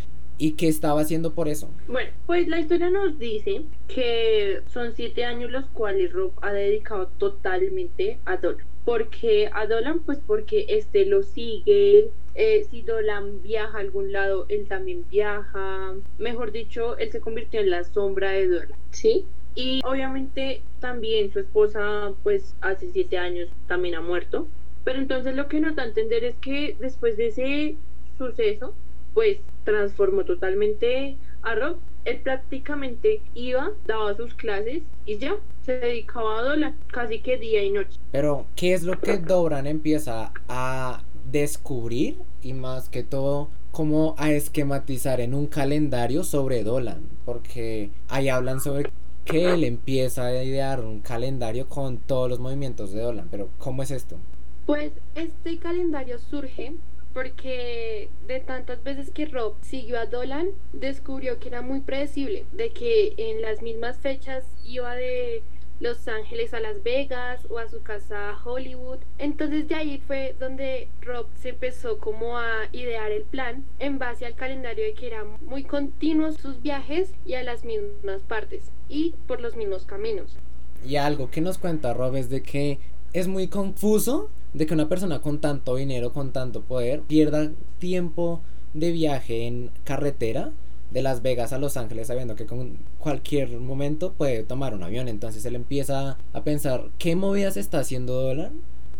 ¿Y 0.43 0.55
qué 0.55 0.67
estaba 0.67 0.99
haciendo 0.99 1.33
por 1.33 1.47
eso? 1.47 1.69
Bueno, 1.87 2.11
pues 2.25 2.49
la 2.49 2.59
historia 2.59 2.89
nos 2.89 3.17
dice 3.17 3.61
que 3.87 4.59
son 4.73 4.91
siete 4.93 5.23
años 5.23 5.49
los 5.49 5.63
cuales 5.67 6.11
Rob 6.11 6.33
ha 6.41 6.51
dedicado 6.51 7.07
totalmente 7.17 8.19
a 8.25 8.35
Dolan. 8.35 8.65
¿Por 8.83 9.07
qué 9.07 9.49
a 9.53 9.65
Dolan? 9.67 10.01
Pues 10.01 10.19
porque 10.27 10.65
este 10.67 11.05
lo 11.05 11.23
sigue. 11.23 12.09
Eh, 12.35 12.67
si 12.69 12.81
Dolan 12.81 13.41
viaja 13.41 13.77
a 13.77 13.79
algún 13.79 14.11
lado, 14.11 14.45
él 14.49 14.67
también 14.67 15.05
viaja. 15.09 15.93
Mejor 16.17 16.51
dicho, 16.51 16.97
él 16.97 17.09
se 17.09 17.21
convirtió 17.21 17.61
en 17.61 17.69
la 17.69 17.85
sombra 17.85 18.31
de 18.31 18.49
Dolan, 18.49 18.77
¿sí? 18.91 19.23
Y 19.55 19.79
obviamente 19.85 20.61
también 20.81 21.31
su 21.31 21.39
esposa, 21.39 22.11
pues 22.21 22.53
hace 22.59 22.91
siete 22.91 23.17
años 23.17 23.47
también 23.69 23.95
ha 23.95 24.01
muerto. 24.01 24.45
Pero 24.83 24.99
entonces 24.99 25.37
lo 25.37 25.47
que 25.47 25.61
nos 25.61 25.77
da 25.77 25.83
a 25.83 25.87
entender 25.87 26.25
es 26.25 26.35
que 26.41 26.75
después 26.81 27.15
de 27.15 27.27
ese 27.27 27.75
suceso, 28.17 28.73
pues 29.13 29.39
transformó 29.63 30.23
totalmente 30.25 31.17
a 31.41 31.55
Rob. 31.55 31.77
Él 32.05 32.19
prácticamente 32.19 33.21
iba, 33.33 33.71
daba 33.87 34.15
sus 34.15 34.33
clases 34.33 34.83
y 35.05 35.17
ya, 35.17 35.35
se 35.65 35.79
dedicaba 35.79 36.39
a 36.39 36.43
Dolan 36.43 36.75
casi 36.87 37.19
que 37.19 37.37
día 37.37 37.63
y 37.63 37.71
noche. 37.71 37.97
Pero, 38.11 38.45
¿qué 38.55 38.73
es 38.73 38.83
lo 38.83 38.99
que 38.99 39.17
Doran 39.17 39.67
empieza 39.67 40.33
a 40.49 41.01
descubrir? 41.31 42.17
Y 42.41 42.53
más 42.53 42.89
que 42.89 43.03
todo, 43.03 43.49
cómo 43.71 44.15
a 44.17 44.31
esquematizar 44.31 45.21
en 45.21 45.33
un 45.33 45.47
calendario 45.47 46.25
sobre 46.25 46.63
Dolan. 46.63 47.03
Porque 47.23 47.91
ahí 48.09 48.27
hablan 48.27 48.59
sobre 48.59 48.91
que 49.23 49.53
él 49.53 49.63
empieza 49.63 50.25
a 50.25 50.43
idear 50.43 50.81
un 50.81 50.99
calendario 50.99 51.67
con 51.69 51.97
todos 51.97 52.29
los 52.29 52.39
movimientos 52.39 52.91
de 52.91 53.01
Dolan. 53.01 53.29
Pero, 53.31 53.47
¿cómo 53.59 53.81
es 53.83 53.91
esto? 53.91 54.17
Pues 54.65 54.91
este 55.15 55.57
calendario 55.57 56.19
surge 56.19 56.73
porque 57.13 58.09
de 58.27 58.39
tantas 58.39 58.83
veces 58.83 59.11
que 59.11 59.25
Rob 59.25 59.55
siguió 59.61 59.99
a 59.99 60.07
Dolan, 60.07 60.49
descubrió 60.73 61.39
que 61.39 61.49
era 61.49 61.61
muy 61.61 61.81
predecible, 61.81 62.45
de 62.51 62.71
que 62.71 63.13
en 63.17 63.41
las 63.41 63.61
mismas 63.61 63.97
fechas 63.97 64.45
iba 64.65 64.95
de 64.95 65.43
Los 65.79 66.07
Ángeles 66.07 66.53
a 66.53 66.59
Las 66.59 66.81
Vegas 66.81 67.45
o 67.49 67.59
a 67.59 67.67
su 67.67 67.81
casa 67.83 68.31
a 68.31 68.43
Hollywood. 68.43 68.99
Entonces 69.19 69.67
de 69.67 69.75
ahí 69.75 70.01
fue 70.07 70.35
donde 70.39 70.87
Rob 71.01 71.27
se 71.35 71.49
empezó 71.49 71.99
como 71.99 72.37
a 72.37 72.67
idear 72.71 73.11
el 73.11 73.23
plan 73.23 73.63
en 73.79 73.99
base 73.99 74.25
al 74.25 74.35
calendario 74.35 74.83
de 74.83 74.93
que 74.93 75.07
eran 75.07 75.37
muy 75.45 75.63
continuos 75.63 76.37
sus 76.37 76.61
viajes 76.61 77.13
y 77.25 77.35
a 77.35 77.43
las 77.43 77.63
mismas 77.63 78.21
partes 78.23 78.71
y 78.89 79.13
por 79.27 79.39
los 79.39 79.55
mismos 79.55 79.85
caminos. 79.85 80.37
Y 80.85 80.95
algo 80.95 81.29
que 81.29 81.41
nos 81.41 81.57
cuenta 81.57 81.93
Rob 81.93 82.15
es 82.15 82.29
de 82.29 82.41
que 82.41 82.79
es 83.13 83.27
muy 83.27 83.47
confuso 83.47 84.29
de 84.53 84.65
que 84.65 84.73
una 84.73 84.89
persona 84.89 85.21
con 85.21 85.39
tanto 85.39 85.75
dinero, 85.75 86.13
con 86.13 86.31
tanto 86.31 86.61
poder, 86.61 87.01
pierda 87.01 87.51
tiempo 87.79 88.41
de 88.73 88.91
viaje 88.91 89.47
en 89.47 89.71
carretera 89.83 90.51
de 90.91 91.01
Las 91.01 91.21
Vegas 91.21 91.53
a 91.53 91.57
Los 91.57 91.75
Ángeles 91.75 92.07
sabiendo 92.07 92.35
que 92.35 92.45
con 92.45 92.77
cualquier 92.99 93.59
momento 93.59 94.13
puede 94.13 94.43
tomar 94.43 94.73
un 94.73 94.83
avión. 94.83 95.07
Entonces 95.07 95.43
él 95.45 95.55
empieza 95.55 96.17
a 96.33 96.43
pensar 96.43 96.89
qué 96.99 97.15
movidas 97.15 97.57
está 97.57 97.79
haciendo 97.79 98.13
Dolan 98.13 98.51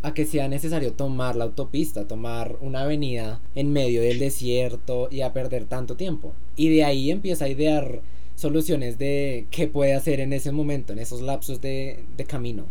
a 0.02 0.14
que 0.14 0.26
sea 0.26 0.50
necesario 0.50 0.94
tomar 0.94 1.36
la 1.36 1.46
autopista, 1.46 2.08
tomar 2.08 2.58
una 2.62 2.82
avenida 2.82 3.40
en 3.56 3.72
medio 3.72 4.02
del 4.02 4.20
desierto 4.20 5.08
y 5.10 5.22
a 5.22 5.32
perder 5.32 5.66
tanto 5.66 5.96
tiempo. 5.96 6.34
Y 6.58 6.70
de 6.70 6.84
ahí 6.84 7.10
empieza 7.10 7.46
a 7.46 7.50
idear 7.50 8.02
soluciones 8.36 8.98
de 8.98 9.48
qué 9.50 9.68
puede 9.68 9.94
hacer 9.94 10.20
en 10.20 10.34
ese 10.34 10.52
momento, 10.52 10.92
en 10.92 11.00
esos 11.00 11.22
lapsos 11.22 11.62
de, 11.62 12.04
de 12.18 12.26
camino. 12.26 12.66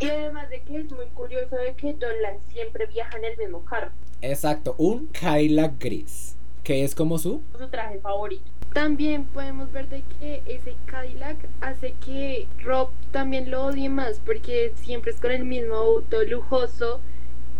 Y 0.00 0.08
además 0.08 0.48
de 0.50 0.60
que 0.60 0.78
es 0.78 0.92
muy 0.92 1.06
curioso 1.06 1.56
de 1.56 1.74
que 1.74 1.92
Dolan 1.94 2.38
siempre 2.52 2.86
viaja 2.86 3.16
en 3.18 3.24
el 3.24 3.36
mismo 3.36 3.64
carro. 3.64 3.90
Exacto, 4.20 4.74
un 4.78 5.06
Cadillac 5.08 5.78
gris, 5.78 6.36
que 6.62 6.84
es 6.84 6.94
como 6.94 7.18
su... 7.18 7.40
Su 7.58 7.68
traje 7.68 7.98
favorito. 7.98 8.44
También 8.72 9.24
podemos 9.24 9.72
ver 9.72 9.88
de 9.88 10.02
que 10.20 10.42
ese 10.46 10.74
Cadillac 10.86 11.36
hace 11.60 11.94
que 12.04 12.46
Rob 12.62 12.90
también 13.12 13.50
lo 13.50 13.64
odie 13.66 13.88
más 13.88 14.20
porque 14.24 14.72
siempre 14.76 15.10
es 15.10 15.20
con 15.20 15.30
el 15.30 15.44
mismo 15.44 15.74
auto 15.74 16.22
lujoso 16.24 17.00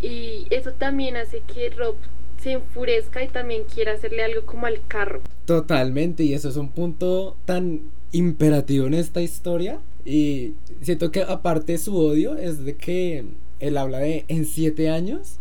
y 0.03 0.47
eso 0.51 0.73
también 0.73 1.17
hace 1.17 1.41
que 1.41 1.71
Rob 1.71 1.97
se 2.41 2.53
enfurezca 2.53 3.23
y 3.23 3.29
también 3.29 3.65
quiera 3.65 3.93
hacerle 3.93 4.23
algo 4.23 4.47
como 4.47 4.67
al 4.67 4.87
carro. 4.87 5.23
Totalmente, 5.45 6.23
y 6.23 6.35
eso 6.35 6.49
es 6.49 6.57
un 6.57 6.69
punto 6.69 7.37
tan 7.47 7.81
imperativo 8.13 8.87
en 8.87 8.95
esta 8.95 9.21
historia. 9.21 9.81
Y 10.09 10.55
siento 10.81 11.13
que 11.13 11.21
aparte 11.21 11.77
su 11.77 11.95
odio 11.95 12.35
es 12.39 12.65
de 12.65 12.77
que 12.77 13.27
él 13.61 13.77
habla 13.77 13.99
de 13.99 14.25
en 14.29 14.47
siete 14.47 14.89
años 14.89 15.39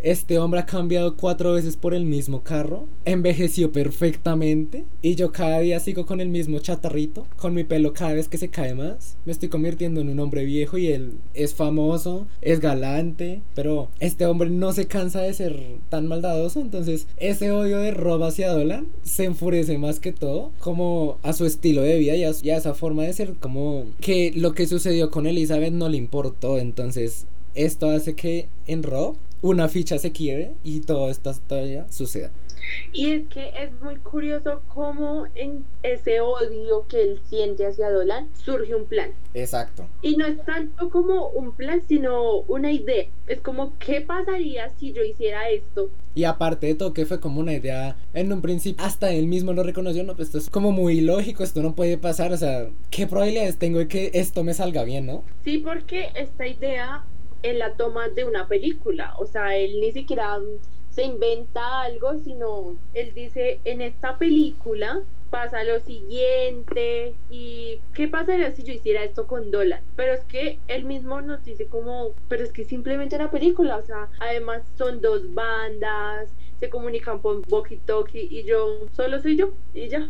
este 0.00 0.38
hombre 0.38 0.60
ha 0.60 0.66
cambiado 0.66 1.16
cuatro 1.16 1.54
veces 1.54 1.76
por 1.76 1.94
el 1.94 2.04
mismo 2.04 2.42
carro, 2.42 2.86
envejeció 3.04 3.72
perfectamente 3.72 4.84
y 5.02 5.14
yo 5.16 5.32
cada 5.32 5.60
día 5.60 5.80
sigo 5.80 6.06
con 6.06 6.20
el 6.20 6.28
mismo 6.28 6.58
chatarrito, 6.60 7.26
con 7.36 7.54
mi 7.54 7.64
pelo 7.64 7.92
cada 7.92 8.14
vez 8.14 8.28
que 8.28 8.38
se 8.38 8.48
cae 8.48 8.74
más. 8.74 9.16
Me 9.24 9.32
estoy 9.32 9.48
convirtiendo 9.48 10.00
en 10.00 10.08
un 10.08 10.20
hombre 10.20 10.44
viejo 10.44 10.78
y 10.78 10.88
él 10.88 11.14
es 11.34 11.54
famoso, 11.54 12.26
es 12.42 12.60
galante, 12.60 13.42
pero 13.54 13.88
este 13.98 14.26
hombre 14.26 14.50
no 14.50 14.72
se 14.72 14.86
cansa 14.86 15.20
de 15.20 15.34
ser 15.34 15.60
tan 15.88 16.06
maldadoso, 16.06 16.60
entonces 16.60 17.06
ese 17.16 17.50
odio 17.50 17.78
de 17.78 17.90
Rob 17.90 18.22
hacia 18.22 18.52
Dolan 18.52 18.86
se 19.02 19.24
enfurece 19.24 19.78
más 19.78 20.00
que 20.00 20.12
todo 20.12 20.52
como 20.60 21.18
a 21.22 21.32
su 21.32 21.44
estilo 21.44 21.82
de 21.82 21.98
vida 21.98 22.14
y 22.14 22.24
a, 22.24 22.30
y 22.42 22.50
a 22.50 22.56
esa 22.56 22.74
forma 22.74 23.02
de 23.02 23.12
ser, 23.12 23.34
como 23.34 23.84
que 24.00 24.32
lo 24.34 24.52
que 24.52 24.66
sucedió 24.66 25.10
con 25.10 25.26
Elizabeth 25.26 25.72
no 25.72 25.88
le 25.88 25.96
importó, 25.96 26.58
entonces 26.58 27.26
esto 27.54 27.90
hace 27.90 28.14
que 28.14 28.48
en 28.66 28.82
Rob 28.82 29.16
una 29.42 29.68
ficha 29.68 29.98
se 29.98 30.12
quiebre 30.12 30.52
y 30.64 30.80
todo 30.80 31.10
esto 31.10 31.32
todavía 31.46 31.86
suceda. 31.90 32.30
Y 32.92 33.12
es 33.12 33.28
que 33.28 33.48
es 33.48 33.70
muy 33.82 33.96
curioso 33.96 34.62
cómo 34.74 35.26
en 35.34 35.64
ese 35.82 36.20
odio 36.20 36.86
que 36.88 37.02
él 37.02 37.20
siente 37.28 37.66
hacia 37.66 37.90
Dolan 37.90 38.28
surge 38.44 38.74
un 38.74 38.86
plan. 38.86 39.10
Exacto. 39.34 39.86
Y 40.02 40.16
no 40.16 40.26
es 40.26 40.42
tanto 40.44 40.90
como 40.90 41.28
un 41.28 41.52
plan, 41.52 41.82
sino 41.86 42.40
una 42.48 42.72
idea. 42.72 43.06
Es 43.26 43.40
como, 43.40 43.72
¿qué 43.78 44.00
pasaría 44.00 44.70
si 44.78 44.92
yo 44.92 45.02
hiciera 45.02 45.48
esto? 45.50 45.90
Y 46.14 46.24
aparte 46.24 46.66
de 46.66 46.74
todo, 46.74 46.92
que 46.92 47.06
fue 47.06 47.20
como 47.20 47.40
una 47.40 47.52
idea 47.52 47.96
en 48.14 48.32
un 48.32 48.40
principio, 48.42 48.84
hasta 48.84 49.12
él 49.12 49.26
mismo 49.26 49.52
lo 49.52 49.62
reconoció, 49.62 50.02
no, 50.02 50.16
pues 50.16 50.28
esto 50.28 50.38
es 50.38 50.50
como 50.50 50.72
muy 50.72 51.00
lógico, 51.00 51.44
esto 51.44 51.62
no 51.62 51.74
puede 51.74 51.96
pasar, 51.98 52.32
o 52.32 52.36
sea, 52.36 52.68
¿qué 52.90 53.06
probabilidades 53.06 53.58
tengo 53.58 53.78
de 53.78 53.88
que 53.88 54.10
esto 54.14 54.42
me 54.42 54.54
salga 54.54 54.82
bien, 54.82 55.06
no? 55.06 55.22
Sí, 55.44 55.58
porque 55.58 56.08
esta 56.16 56.46
idea 56.46 57.04
él 57.42 57.58
la 57.58 57.74
toma 57.74 58.08
de 58.08 58.24
una 58.24 58.48
película, 58.48 59.14
o 59.18 59.26
sea, 59.26 59.56
él 59.56 59.80
ni 59.80 59.92
siquiera 59.92 60.38
se 60.90 61.04
inventa 61.04 61.82
algo, 61.82 62.18
sino 62.18 62.76
él 62.94 63.12
dice, 63.14 63.60
en 63.64 63.80
esta 63.80 64.18
película 64.18 65.02
pasa 65.30 65.62
lo 65.62 65.78
siguiente 65.80 67.14
y 67.30 67.80
qué 67.94 68.08
pasaría 68.08 68.50
si 68.52 68.62
yo 68.62 68.72
hiciera 68.72 69.04
esto 69.04 69.26
con 69.26 69.50
Dolan. 69.50 69.80
Pero 69.94 70.12
es 70.14 70.24
que 70.24 70.58
él 70.68 70.84
mismo 70.84 71.20
nos 71.20 71.44
dice 71.44 71.66
como, 71.66 72.14
pero 72.28 72.42
es 72.42 72.52
que 72.52 72.64
simplemente 72.64 73.16
una 73.16 73.30
película, 73.30 73.76
o 73.76 73.82
sea, 73.82 74.08
además 74.20 74.62
son 74.76 75.00
dos 75.00 75.34
bandas, 75.34 76.30
se 76.58 76.70
comunican 76.70 77.20
por 77.20 77.42
walkie 77.48 77.76
talkie 77.76 78.26
y 78.30 78.44
yo 78.44 78.88
solo 78.96 79.20
soy 79.20 79.36
yo 79.36 79.52
y 79.74 79.88
ya. 79.88 80.08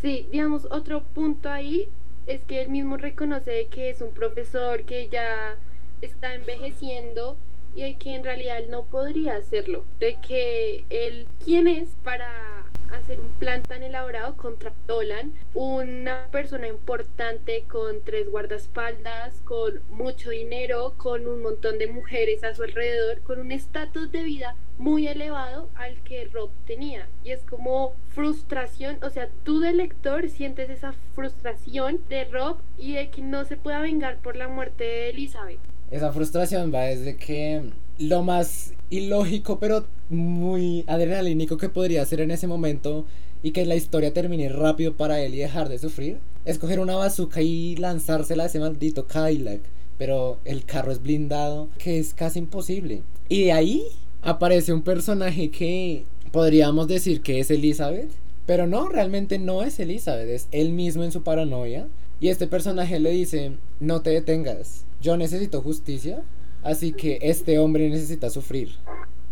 Sí, 0.00 0.28
digamos, 0.30 0.68
otro 0.70 1.02
punto 1.02 1.50
ahí 1.50 1.88
es 2.26 2.42
que 2.44 2.62
él 2.62 2.68
mismo 2.68 2.96
reconoce 2.96 3.66
que 3.66 3.90
es 3.90 4.00
un 4.02 4.12
profesor 4.12 4.84
que 4.84 5.08
ya 5.08 5.56
está 6.00 6.34
envejeciendo 6.34 7.36
y 7.74 7.94
que 7.94 8.14
en 8.14 8.24
realidad 8.24 8.58
él 8.58 8.70
no 8.70 8.84
podría 8.84 9.36
hacerlo, 9.36 9.84
de 10.00 10.16
que 10.26 10.84
él, 10.90 11.26
¿quién 11.44 11.68
es 11.68 11.90
para 12.02 12.66
hacer 12.90 13.20
un 13.20 13.28
plan 13.38 13.62
tan 13.62 13.82
elaborado 13.82 14.36
contra 14.36 14.72
Dolan, 14.86 15.32
una 15.54 16.28
persona 16.30 16.68
importante 16.68 17.64
con 17.68 18.02
tres 18.02 18.28
guardaespaldas, 18.30 19.40
con 19.44 19.80
mucho 19.90 20.30
dinero, 20.30 20.94
con 20.96 21.26
un 21.26 21.42
montón 21.42 21.78
de 21.78 21.86
mujeres 21.86 22.44
a 22.44 22.54
su 22.54 22.62
alrededor, 22.62 23.20
con 23.20 23.40
un 23.40 23.52
estatus 23.52 24.10
de 24.10 24.22
vida 24.22 24.56
muy 24.78 25.08
elevado 25.08 25.68
al 25.74 26.00
que 26.02 26.24
Rob 26.26 26.50
tenía. 26.66 27.08
Y 27.24 27.32
es 27.32 27.42
como 27.42 27.94
frustración, 28.08 28.98
o 29.02 29.10
sea, 29.10 29.28
tú 29.44 29.60
de 29.60 29.72
lector 29.72 30.28
sientes 30.28 30.70
esa 30.70 30.92
frustración 31.14 32.00
de 32.08 32.24
Rob 32.24 32.58
y 32.78 32.94
de 32.94 33.10
que 33.10 33.22
no 33.22 33.44
se 33.44 33.56
pueda 33.56 33.80
vengar 33.80 34.18
por 34.18 34.36
la 34.36 34.48
muerte 34.48 34.84
de 34.84 35.10
Elizabeth. 35.10 35.60
Esa 35.90 36.12
frustración 36.12 36.72
va 36.72 36.82
desde 36.82 37.16
que 37.16 37.62
lo 37.98 38.22
más 38.22 38.72
ilógico, 38.90 39.58
pero 39.58 39.86
muy 40.10 40.84
adrenalínico 40.86 41.56
que 41.56 41.68
podría 41.68 42.04
ser 42.04 42.20
en 42.20 42.30
ese 42.30 42.46
momento 42.46 43.06
y 43.42 43.52
que 43.52 43.64
la 43.64 43.76
historia 43.76 44.12
termine 44.12 44.48
rápido 44.48 44.96
para 44.96 45.20
él 45.20 45.34
y 45.34 45.38
dejar 45.38 45.68
de 45.68 45.78
sufrir, 45.78 46.18
es 46.44 46.58
coger 46.58 46.80
una 46.80 46.96
bazooka 46.96 47.40
y 47.40 47.76
lanzársela 47.76 48.44
a 48.44 48.46
ese 48.46 48.60
maldito 48.60 49.06
Cadillac. 49.06 49.60
Pero 49.96 50.38
el 50.44 50.64
carro 50.64 50.92
es 50.92 51.02
blindado, 51.02 51.68
que 51.78 51.98
es 51.98 52.14
casi 52.14 52.38
imposible. 52.38 53.02
Y 53.28 53.44
de 53.44 53.52
ahí 53.52 53.82
aparece 54.22 54.72
un 54.72 54.82
personaje 54.82 55.50
que 55.50 56.04
podríamos 56.30 56.86
decir 56.86 57.20
que 57.20 57.40
es 57.40 57.50
Elizabeth, 57.50 58.10
pero 58.46 58.66
no, 58.66 58.88
realmente 58.88 59.38
no 59.38 59.62
es 59.62 59.80
Elizabeth, 59.80 60.28
es 60.28 60.48
él 60.52 60.72
mismo 60.72 61.02
en 61.02 61.12
su 61.12 61.22
paranoia. 61.22 61.88
Y 62.20 62.28
este 62.28 62.46
personaje 62.46 62.98
le 62.98 63.10
dice, 63.10 63.52
no 63.80 64.00
te 64.02 64.10
detengas, 64.10 64.84
yo 65.00 65.16
necesito 65.16 65.60
justicia, 65.62 66.22
así 66.62 66.92
que 66.92 67.18
este 67.22 67.58
hombre 67.58 67.88
necesita 67.88 68.30
sufrir. 68.30 68.70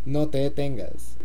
No 0.05 0.29
te 0.29 0.39
detengas. 0.39 1.19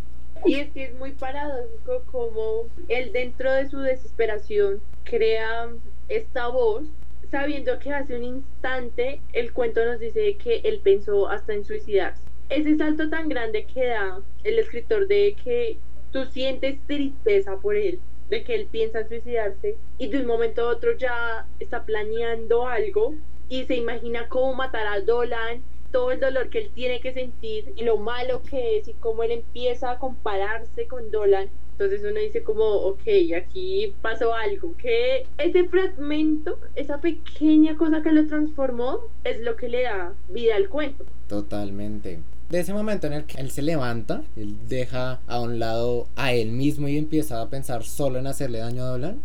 Y 0.45 0.55
es 0.55 0.71
que 0.71 0.86
es 0.86 0.95
muy 0.95 1.12
paradójico 1.12 2.03
como 2.12 2.65
él 2.88 3.12
dentro 3.13 3.51
de 3.51 3.69
su 3.69 3.79
desesperación 3.79 4.81
crea 5.03 5.69
esta 6.10 6.48
voz, 6.48 6.83
sabiendo 7.29 7.77
que 7.79 7.91
hace 7.93 8.15
un 8.17 8.24
instante 8.24 9.21
el 9.33 9.53
cuento 9.53 9.86
nos 9.86 10.00
dice 10.00 10.36
que 10.38 10.62
él 10.63 10.79
pensó 10.83 11.29
hasta 11.29 11.53
en 11.53 11.63
suicidarse. 11.63 12.24
Ese 12.50 12.75
salto 12.77 13.10
tan 13.10 13.29
grande 13.29 13.65
que 13.65 13.86
da 13.86 14.19
el 14.43 14.60
escritor 14.60 15.07
de 15.07 15.36
que 15.43 15.77
tú 16.12 16.25
sientes 16.25 16.79
tristeza 16.88 17.57
por 17.57 17.75
él, 17.75 18.00
de 18.29 18.43
que 18.43 18.55
él 18.55 18.67
piensa 18.69 19.01
en 19.01 19.10
suicidarse 19.10 19.75
y 20.00 20.07
de 20.07 20.17
un 20.17 20.25
momento 20.25 20.63
a 20.63 20.71
otro 20.71 20.98
ya 20.98 21.45
está 21.60 21.86
planeando 21.86 22.67
algo 22.67 23.13
y 23.51 23.65
se 23.65 23.75
imagina 23.75 24.29
cómo 24.29 24.53
matar 24.53 24.88
a 24.88 25.01
Dolan, 25.01 25.62
todo 25.91 26.12
el 26.12 26.22
dolor 26.22 26.50
que 26.50 26.60
él 26.60 26.70
tiene 26.74 27.01
que 27.01 27.12
sentir 27.12 27.74
y 27.75 27.84
lo 27.84 27.98
malo 27.98 28.41
que 28.43 28.77
es 28.77 28.88
y 28.88 28.93
cómo 28.93 29.24
él 29.24 29.31
empieza 29.31 29.91
a 29.91 30.00
compararse 30.00 30.88
con 30.88 31.12
Dolan. 31.12 31.50
Entonces 31.74 32.00
uno 32.10 32.17
dice 32.17 32.43
como, 32.43 32.63
ok, 32.63 33.01
aquí 33.36 33.93
pasó 34.01 34.34
algo, 34.34 34.74
que 34.77 35.25
ese 35.38 35.67
fragmento, 35.67 36.60
esa 36.75 37.01
pequeña 37.01 37.75
cosa 37.75 38.01
que 38.01 38.13
lo 38.13 38.25
transformó, 38.25 39.00
es 39.25 39.41
lo 39.41 39.58
que 39.58 39.67
le 39.67 39.84
da 39.84 40.13
vida 40.29 40.55
al 40.55 40.70
cuento. 40.70 41.05
Totalmente. 41.27 42.20
De 42.50 42.60
ese 42.60 42.74
momento 42.74 43.08
en 43.08 43.13
el 43.13 43.25
que 43.25 43.41
él 43.41 43.51
se 43.51 43.63
levanta, 43.63 44.24
él 44.38 44.55
deja 44.70 45.20
a 45.27 45.41
un 45.41 45.60
lado 45.60 46.08
a 46.15 46.31
él 46.34 46.53
mismo 46.53 46.88
y 46.88 46.98
empieza 46.98 47.41
a 47.41 47.50
pensar 47.50 47.84
solo 47.84 48.17
en 48.20 48.27
hacerle 48.27 48.60
daño 48.60 48.84
a 48.84 48.88
Dolan, 48.88 49.20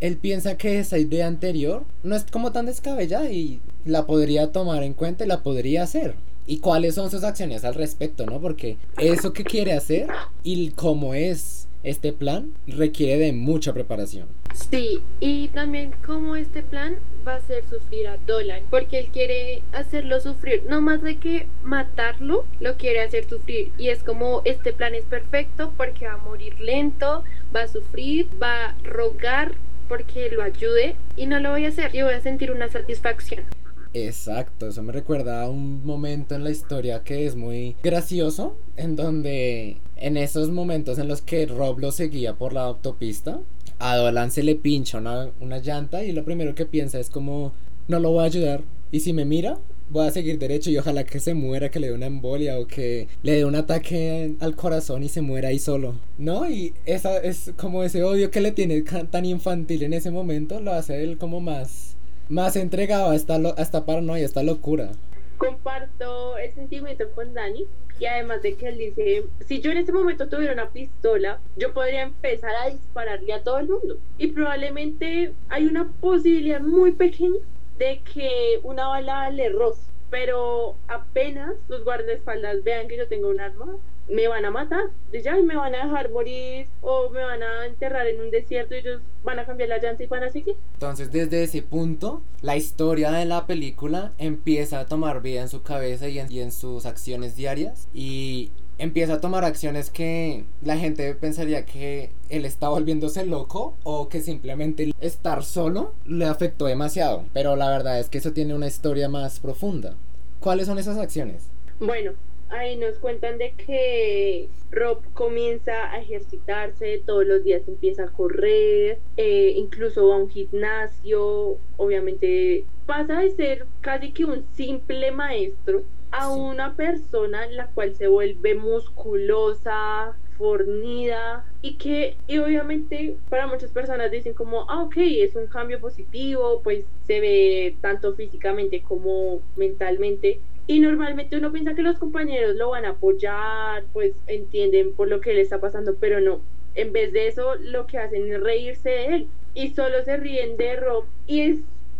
él 0.00 0.16
piensa 0.16 0.56
que 0.56 0.78
esa 0.78 0.98
idea 0.98 1.26
anterior 1.26 1.84
no 2.02 2.16
es 2.16 2.24
como 2.24 2.52
tan 2.52 2.66
descabellada 2.66 3.30
y 3.30 3.60
la 3.84 4.06
podría 4.06 4.52
tomar 4.52 4.82
en 4.82 4.94
cuenta 4.94 5.24
y 5.24 5.28
la 5.28 5.42
podría 5.42 5.82
hacer. 5.82 6.14
¿Y 6.46 6.58
cuáles 6.58 6.94
son 6.94 7.10
sus 7.10 7.22
acciones 7.22 7.64
al 7.64 7.74
respecto, 7.74 8.26
no? 8.26 8.40
Porque 8.40 8.76
eso 8.98 9.32
que 9.32 9.44
quiere 9.44 9.72
hacer 9.72 10.08
y 10.42 10.70
cómo 10.70 11.14
es 11.14 11.68
este 11.82 12.12
plan 12.12 12.52
requiere 12.66 13.18
de 13.18 13.32
mucha 13.32 13.72
preparación. 13.72 14.28
Sí, 14.70 15.00
y 15.20 15.48
también 15.48 15.92
cómo 16.04 16.36
este 16.36 16.62
plan 16.62 16.96
va 17.26 17.34
a 17.34 17.36
hacer 17.36 17.64
sufrir 17.70 18.08
a 18.08 18.16
Dolan, 18.26 18.62
porque 18.70 18.98
él 18.98 19.08
quiere 19.12 19.62
hacerlo 19.72 20.20
sufrir, 20.20 20.64
no 20.68 20.80
más 20.80 21.02
de 21.02 21.16
que 21.16 21.46
matarlo, 21.62 22.44
lo 22.58 22.76
quiere 22.76 23.00
hacer 23.00 23.28
sufrir. 23.28 23.72
Y 23.78 23.88
es 23.88 24.02
como 24.02 24.42
este 24.44 24.72
plan 24.72 24.94
es 24.94 25.04
perfecto 25.04 25.72
porque 25.76 26.06
va 26.06 26.14
a 26.14 26.18
morir 26.18 26.58
lento, 26.60 27.24
va 27.54 27.62
a 27.62 27.68
sufrir, 27.68 28.28
va 28.42 28.66
a 28.66 28.74
rogar 28.82 29.52
porque 29.88 30.30
lo 30.30 30.42
ayude 30.42 30.94
y 31.16 31.26
no 31.26 31.40
lo 31.40 31.50
voy 31.50 31.64
a 31.64 31.68
hacer 31.68 31.94
y 31.94 32.02
voy 32.02 32.14
a 32.14 32.20
sentir 32.20 32.52
una 32.52 32.68
satisfacción. 32.68 33.44
Exacto, 33.92 34.68
eso 34.68 34.82
me 34.82 34.92
recuerda 34.92 35.42
a 35.42 35.50
un 35.50 35.84
momento 35.84 36.36
en 36.36 36.44
la 36.44 36.50
historia 36.50 37.02
que 37.02 37.26
es 37.26 37.34
muy 37.34 37.74
gracioso, 37.82 38.56
en 38.76 38.94
donde 38.94 39.78
en 39.96 40.16
esos 40.16 40.50
momentos 40.50 40.98
en 40.98 41.08
los 41.08 41.22
que 41.22 41.46
Rob 41.46 41.80
lo 41.80 41.90
seguía 41.90 42.34
por 42.34 42.52
la 42.52 42.62
autopista, 42.62 43.40
a 43.80 43.96
Dolan 43.96 44.30
se 44.30 44.44
le 44.44 44.54
pincha 44.54 44.98
una, 44.98 45.30
una 45.40 45.58
llanta 45.58 46.04
y 46.04 46.12
lo 46.12 46.24
primero 46.24 46.54
que 46.54 46.66
piensa 46.66 47.00
es 47.00 47.10
como, 47.10 47.52
no 47.88 47.98
lo 47.98 48.12
voy 48.12 48.22
a 48.22 48.26
ayudar. 48.26 48.62
Y 48.92 49.00
si 49.00 49.12
me 49.12 49.24
mira, 49.24 49.58
voy 49.90 50.06
a 50.06 50.10
seguir 50.10 50.38
derecho 50.38 50.70
y 50.70 50.78
ojalá 50.78 51.04
que 51.04 51.18
se 51.18 51.34
muera, 51.34 51.70
que 51.70 51.80
le 51.80 51.88
dé 51.88 51.94
una 51.94 52.06
embolia 52.06 52.58
o 52.58 52.66
que 52.66 53.08
le 53.22 53.32
dé 53.32 53.44
un 53.44 53.56
ataque 53.56 54.34
al 54.40 54.54
corazón 54.54 55.02
y 55.02 55.08
se 55.08 55.20
muera 55.20 55.48
ahí 55.48 55.58
solo. 55.58 55.94
¿No? 56.16 56.48
Y 56.48 56.74
esa 56.86 57.18
es 57.18 57.52
como 57.56 57.82
ese 57.82 58.04
odio 58.04 58.30
que 58.30 58.40
le 58.40 58.52
tiene 58.52 58.82
tan 58.82 59.24
infantil 59.24 59.82
en 59.82 59.94
ese 59.94 60.10
momento, 60.10 60.60
lo 60.60 60.72
hace 60.72 61.02
él 61.02 61.18
como 61.18 61.40
más, 61.40 61.89
más 62.30 62.56
entregado 62.56 63.10
a 63.10 63.16
esta, 63.16 63.34
a 63.34 63.60
esta 63.60 63.84
paranoia, 63.84 64.22
a 64.22 64.26
esta 64.26 64.42
locura. 64.42 64.90
Comparto 65.36 66.38
el 66.38 66.52
sentimiento 66.52 67.10
con 67.10 67.34
Dani 67.34 67.66
y 67.98 68.06
además 68.06 68.40
de 68.42 68.54
que 68.54 68.68
él 68.68 68.78
dice, 68.78 69.24
si 69.46 69.60
yo 69.60 69.70
en 69.70 69.78
ese 69.78 69.92
momento 69.92 70.28
tuviera 70.28 70.54
una 70.54 70.70
pistola, 70.70 71.38
yo 71.56 71.74
podría 71.74 72.02
empezar 72.02 72.52
a 72.62 72.70
dispararle 72.70 73.32
a 73.32 73.42
todo 73.42 73.58
el 73.58 73.68
mundo. 73.68 73.98
Y 74.16 74.28
probablemente 74.28 75.32
hay 75.48 75.66
una 75.66 75.88
posibilidad 76.00 76.60
muy 76.60 76.92
pequeña 76.92 77.40
de 77.78 78.00
que 78.14 78.60
una 78.62 78.86
bala 78.86 79.30
le 79.30 79.50
roce, 79.50 79.82
pero 80.08 80.76
apenas 80.88 81.54
los 81.68 81.84
guardaespaldas 81.84 82.62
vean 82.62 82.88
que 82.88 82.96
yo 82.96 83.08
tengo 83.08 83.28
un 83.28 83.40
arma, 83.40 83.76
me 84.10 84.28
van 84.28 84.44
a 84.44 84.50
matar, 84.50 84.84
y 85.12 85.22
ya 85.22 85.36
me 85.36 85.56
van 85.56 85.74
a 85.74 85.84
dejar 85.84 86.10
morir 86.10 86.66
o 86.80 87.10
me 87.10 87.22
van 87.22 87.42
a 87.42 87.66
enterrar 87.66 88.06
en 88.06 88.20
un 88.20 88.30
desierto 88.30 88.74
y 88.74 88.78
ellos 88.78 89.00
van 89.24 89.38
a 89.38 89.46
cambiar 89.46 89.68
la 89.68 89.78
llanta 89.78 90.02
y 90.02 90.06
van 90.06 90.24
a 90.24 90.30
seguir. 90.30 90.56
Entonces 90.74 91.12
desde 91.12 91.42
ese 91.42 91.62
punto, 91.62 92.22
la 92.42 92.56
historia 92.56 93.10
de 93.12 93.24
la 93.24 93.46
película 93.46 94.12
empieza 94.18 94.80
a 94.80 94.86
tomar 94.86 95.22
vida 95.22 95.42
en 95.42 95.48
su 95.48 95.62
cabeza 95.62 96.08
y 96.08 96.18
en, 96.18 96.30
y 96.30 96.40
en 96.40 96.52
sus 96.52 96.86
acciones 96.86 97.36
diarias 97.36 97.88
y 97.94 98.50
empieza 98.78 99.14
a 99.14 99.20
tomar 99.20 99.44
acciones 99.44 99.90
que 99.90 100.44
la 100.62 100.76
gente 100.78 101.14
pensaría 101.14 101.66
que 101.66 102.10
él 102.30 102.46
está 102.46 102.70
volviéndose 102.70 103.26
loco 103.26 103.76
o 103.82 104.08
que 104.08 104.20
simplemente 104.20 104.92
estar 105.00 105.44
solo 105.44 105.92
le 106.06 106.24
afectó 106.24 106.64
demasiado. 106.64 107.24
Pero 107.34 107.56
la 107.56 107.68
verdad 107.68 108.00
es 108.00 108.08
que 108.08 108.18
eso 108.18 108.32
tiene 108.32 108.54
una 108.54 108.66
historia 108.66 109.08
más 109.08 109.38
profunda. 109.38 109.94
¿Cuáles 110.40 110.66
son 110.66 110.78
esas 110.78 110.96
acciones? 110.96 111.50
Bueno, 111.78 112.12
ahí 112.50 112.76
nos 112.76 112.98
cuentan 112.98 113.38
de 113.38 113.52
que 113.52 114.48
Rob 114.70 115.02
comienza 115.14 115.92
a 115.92 116.00
ejercitarse, 116.00 117.02
todos 117.06 117.26
los 117.26 117.42
días 117.44 117.66
empieza 117.66 118.04
a 118.04 118.12
correr, 118.12 118.98
eh, 119.16 119.54
incluso 119.56 120.08
va 120.08 120.16
a 120.16 120.18
un 120.18 120.30
gimnasio, 120.30 121.58
obviamente 121.76 122.64
pasa 122.86 123.20
de 123.20 123.30
ser 123.30 123.66
casi 123.80 124.12
que 124.12 124.24
un 124.24 124.44
simple 124.52 125.12
maestro 125.12 125.84
a 126.10 126.32
una 126.32 126.74
persona 126.74 127.46
la 127.46 127.68
cual 127.68 127.94
se 127.94 128.08
vuelve 128.08 128.54
musculosa, 128.54 130.16
fornida 130.40 131.44
y 131.60 131.76
que 131.76 132.16
y 132.26 132.38
obviamente 132.38 133.18
para 133.28 133.46
muchas 133.46 133.70
personas 133.72 134.10
dicen 134.10 134.32
como, 134.32 134.64
ah, 134.70 134.82
ok, 134.84 134.94
es 134.96 135.36
un 135.36 135.46
cambio 135.46 135.78
positivo, 135.80 136.62
pues 136.64 136.86
se 137.06 137.20
ve 137.20 137.76
tanto 137.82 138.14
físicamente 138.14 138.82
como 138.82 139.42
mentalmente. 139.54 140.40
Y 140.70 140.78
normalmente 140.78 141.36
uno 141.36 141.50
piensa 141.50 141.74
que 141.74 141.82
los 141.82 141.98
compañeros 141.98 142.54
lo 142.54 142.70
van 142.70 142.84
a 142.84 142.90
apoyar, 142.90 143.82
pues 143.92 144.14
entienden 144.28 144.94
por 144.94 145.08
lo 145.08 145.20
que 145.20 145.34
le 145.34 145.40
está 145.40 145.60
pasando, 145.60 145.96
pero 145.98 146.20
no. 146.20 146.42
En 146.76 146.92
vez 146.92 147.12
de 147.12 147.26
eso, 147.26 147.56
lo 147.56 147.88
que 147.88 147.98
hacen 147.98 148.32
es 148.32 148.40
reírse 148.40 148.88
de 148.88 149.06
él. 149.06 149.28
Y 149.52 149.74
solo 149.74 150.04
se 150.04 150.16
ríen 150.16 150.56
de 150.56 150.76
Rob. 150.76 151.06
Y 151.26 151.40
es 151.40 151.58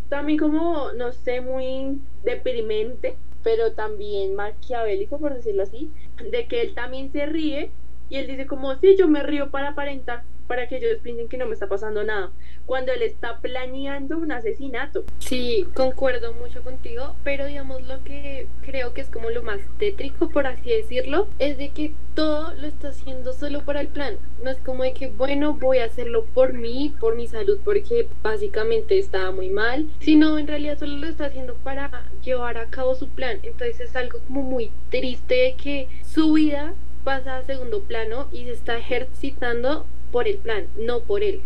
también 0.09 0.39
como, 0.39 0.93
no 0.93 1.11
sé, 1.11 1.41
muy 1.41 1.99
deprimente, 2.23 3.17
pero 3.43 3.73
también 3.73 4.37
maquiavélico, 4.37 5.19
por 5.19 5.35
decirlo 5.35 5.65
así, 5.65 5.91
de 6.31 6.47
que 6.47 6.61
él 6.61 6.73
también 6.73 7.11
se 7.11 7.27
ríe 7.27 7.73
y 8.09 8.19
él 8.19 8.29
dice 8.29 8.47
como, 8.47 8.77
sí, 8.77 8.95
yo 8.97 9.09
me 9.09 9.25
río 9.25 9.51
para 9.51 9.71
aparentar, 9.71 10.23
para 10.51 10.67
que 10.67 10.79
ellos 10.79 10.99
piensen 11.01 11.29
que 11.29 11.37
no 11.37 11.47
me 11.47 11.53
está 11.53 11.69
pasando 11.69 12.03
nada, 12.03 12.33
cuando 12.67 12.91
él 12.91 13.03
está 13.03 13.39
planeando 13.39 14.19
un 14.19 14.33
asesinato. 14.33 15.05
Sí, 15.21 15.69
concuerdo 15.75 16.33
mucho 16.33 16.65
contigo, 16.65 17.15
pero 17.23 17.47
digamos 17.47 17.87
lo 17.87 18.03
que 18.03 18.49
creo 18.63 18.93
que 18.93 19.01
es 19.03 19.09
como 19.09 19.31
lo 19.31 19.45
más 19.45 19.61
tétrico, 19.79 20.29
por 20.29 20.49
así 20.49 20.71
decirlo, 20.71 21.29
es 21.39 21.57
de 21.57 21.69
que 21.69 21.93
todo 22.17 22.53
lo 22.55 22.67
está 22.67 22.89
haciendo 22.89 23.33
solo 23.33 23.61
para 23.65 23.81
el 23.81 23.87
plan. 23.87 24.17
No 24.43 24.51
es 24.51 24.59
como 24.59 24.83
de 24.83 24.93
que, 24.93 25.07
bueno, 25.07 25.55
voy 25.55 25.79
a 25.79 25.85
hacerlo 25.85 26.25
por 26.25 26.53
mí, 26.53 26.97
por 26.99 27.15
mi 27.15 27.29
salud, 27.29 27.61
porque 27.65 28.09
básicamente 28.21 28.99
estaba 28.99 29.31
muy 29.31 29.51
mal, 29.51 29.87
sino 30.01 30.37
en 30.37 30.49
realidad 30.49 30.81
solo 30.81 30.97
lo 30.97 31.07
está 31.07 31.27
haciendo 31.27 31.55
para 31.55 32.11
llevar 32.25 32.59
a 32.59 32.67
cabo 32.67 32.97
su 32.97 33.09
plan. 33.09 33.39
Entonces 33.45 33.79
es 33.79 33.95
algo 33.95 34.19
como 34.27 34.43
muy 34.43 34.73
triste 34.91 35.35
de 35.37 35.55
que 35.55 35.89
su 36.05 36.33
vida 36.33 36.75
pasa 37.05 37.37
a 37.37 37.45
segundo 37.45 37.83
plano 37.83 38.27
y 38.33 38.47
se 38.47 38.51
está 38.51 38.77
ejercitando 38.77 39.87
por 40.11 40.29
el 40.29 40.39
plan, 40.39 40.67
no 40.77 41.01
por 41.01 41.23
él. 41.23 41.43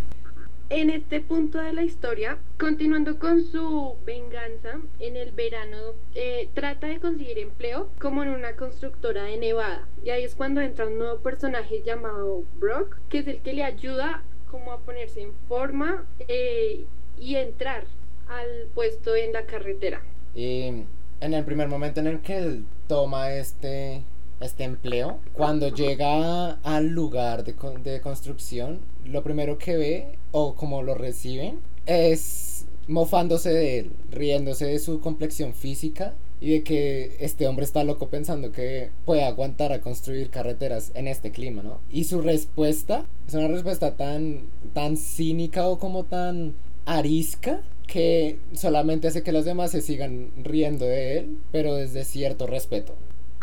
En 0.71 0.89
este 0.89 1.21
punto 1.21 1.59
de 1.59 1.75
la 1.75 1.83
historia, 1.83 2.39
continuando 2.59 3.19
con 3.19 3.45
su 3.45 3.97
venganza, 4.07 4.81
en 4.99 5.17
el 5.17 5.31
verano 5.33 5.77
eh, 6.15 6.49
trata 6.55 6.87
de 6.87 7.01
conseguir 7.01 7.39
empleo 7.39 7.91
como 8.01 8.23
en 8.23 8.31
una 8.31 8.57
constructora 8.57 9.25
de 9.25 9.37
Nevada. 9.37 9.87
Y 10.05 10.11
ahí 10.11 10.25
es 10.25 10.35
cuando 10.35 10.63
entra 10.63 10.87
un 10.87 10.99
nuevo 10.99 11.19
personaje 11.19 11.83
llamado 11.85 12.45
Brock, 12.59 12.97
que 13.11 13.19
es 13.19 13.27
el 13.29 13.41
que 13.41 13.53
le 13.53 13.63
ayuda 13.63 14.23
como 14.51 14.73
a 14.73 14.81
ponerse 14.81 15.21
en 15.21 15.35
forma 15.49 16.07
eh, 16.29 16.87
y 17.21 17.37
entrar 17.37 17.85
al 18.29 18.69
puesto 18.75 19.15
en 19.15 19.35
la 19.35 19.45
carretera. 19.45 20.03
Y 20.35 20.85
en 21.21 21.35
el 21.35 21.45
primer 21.45 21.69
momento 21.69 22.01
en 22.01 22.07
el 22.07 22.21
que 22.21 22.39
él 22.39 22.65
toma 22.89 23.33
este 23.33 24.03
este 24.45 24.65
empleo, 24.65 25.19
cuando 25.33 25.69
llega 25.69 26.53
al 26.63 26.89
lugar 26.89 27.45
de, 27.45 27.55
de 27.83 28.01
construcción, 28.01 28.81
lo 29.05 29.23
primero 29.23 29.59
que 29.59 29.77
ve 29.77 30.19
o 30.33 30.55
como 30.55 30.83
lo 30.83 30.95
reciben 30.95 31.61
es 31.87 32.67
mofándose 32.87 33.51
de 33.51 33.79
él, 33.79 33.93
riéndose 34.11 34.67
de 34.67 34.79
su 34.79 35.01
complexión 35.01 35.55
física 35.55 36.15
y 36.41 36.51
de 36.51 36.63
que 36.63 37.17
este 37.21 37.47
hombre 37.47 37.65
está 37.65 37.85
loco 37.85 38.09
pensando 38.09 38.53
que 38.53 38.91
puede 39.05 39.25
aguantar 39.25 39.73
a 39.73 39.81
construir 39.81 40.31
carreteras 40.31 40.93
en 40.95 41.09
este 41.09 41.31
clima, 41.31 41.63
¿no? 41.63 41.81
Y 41.91 42.05
su 42.05 42.21
respuesta 42.21 43.07
es 43.27 43.35
una 43.35 43.49
respuesta 43.49 43.97
tan, 43.97 44.43
tan 44.75 44.97
cínica 44.97 45.67
o 45.67 45.79
como 45.79 46.05
tan 46.05 46.55
arisca 46.85 47.63
que 47.87 48.39
solamente 48.53 49.09
hace 49.09 49.23
que 49.23 49.33
los 49.33 49.45
demás 49.45 49.71
se 49.71 49.81
sigan 49.81 50.31
riendo 50.43 50.85
de 50.85 51.19
él, 51.19 51.39
pero 51.53 51.77
desde 51.77 52.05
cierto 52.05 52.47
respeto. 52.47 52.95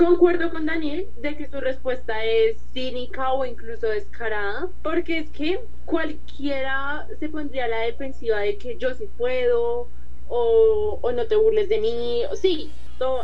Concuerdo 0.02 0.50
con 0.50 0.66
Daniel 0.66 1.08
de 1.18 1.38
que 1.38 1.48
su 1.48 1.62
respuesta 1.62 2.26
es 2.26 2.58
cínica 2.74 3.34
o 3.34 3.46
incluso 3.46 3.86
descarada, 3.86 4.68
porque 4.82 5.20
es 5.20 5.30
que 5.30 5.60
cualquiera 5.86 7.08
se 7.20 7.30
pondría 7.30 7.66
a 7.66 7.68
la 7.68 7.82
defensiva 7.82 8.40
de 8.40 8.58
que 8.58 8.78
yo 8.78 8.96
sí 8.96 9.08
puedo 9.16 9.90
o, 10.28 11.12
no 11.14 11.28
te 11.28 11.36
burles 11.36 11.70
de 11.70 11.80
mí. 11.80 12.24
Sí, 12.34 12.72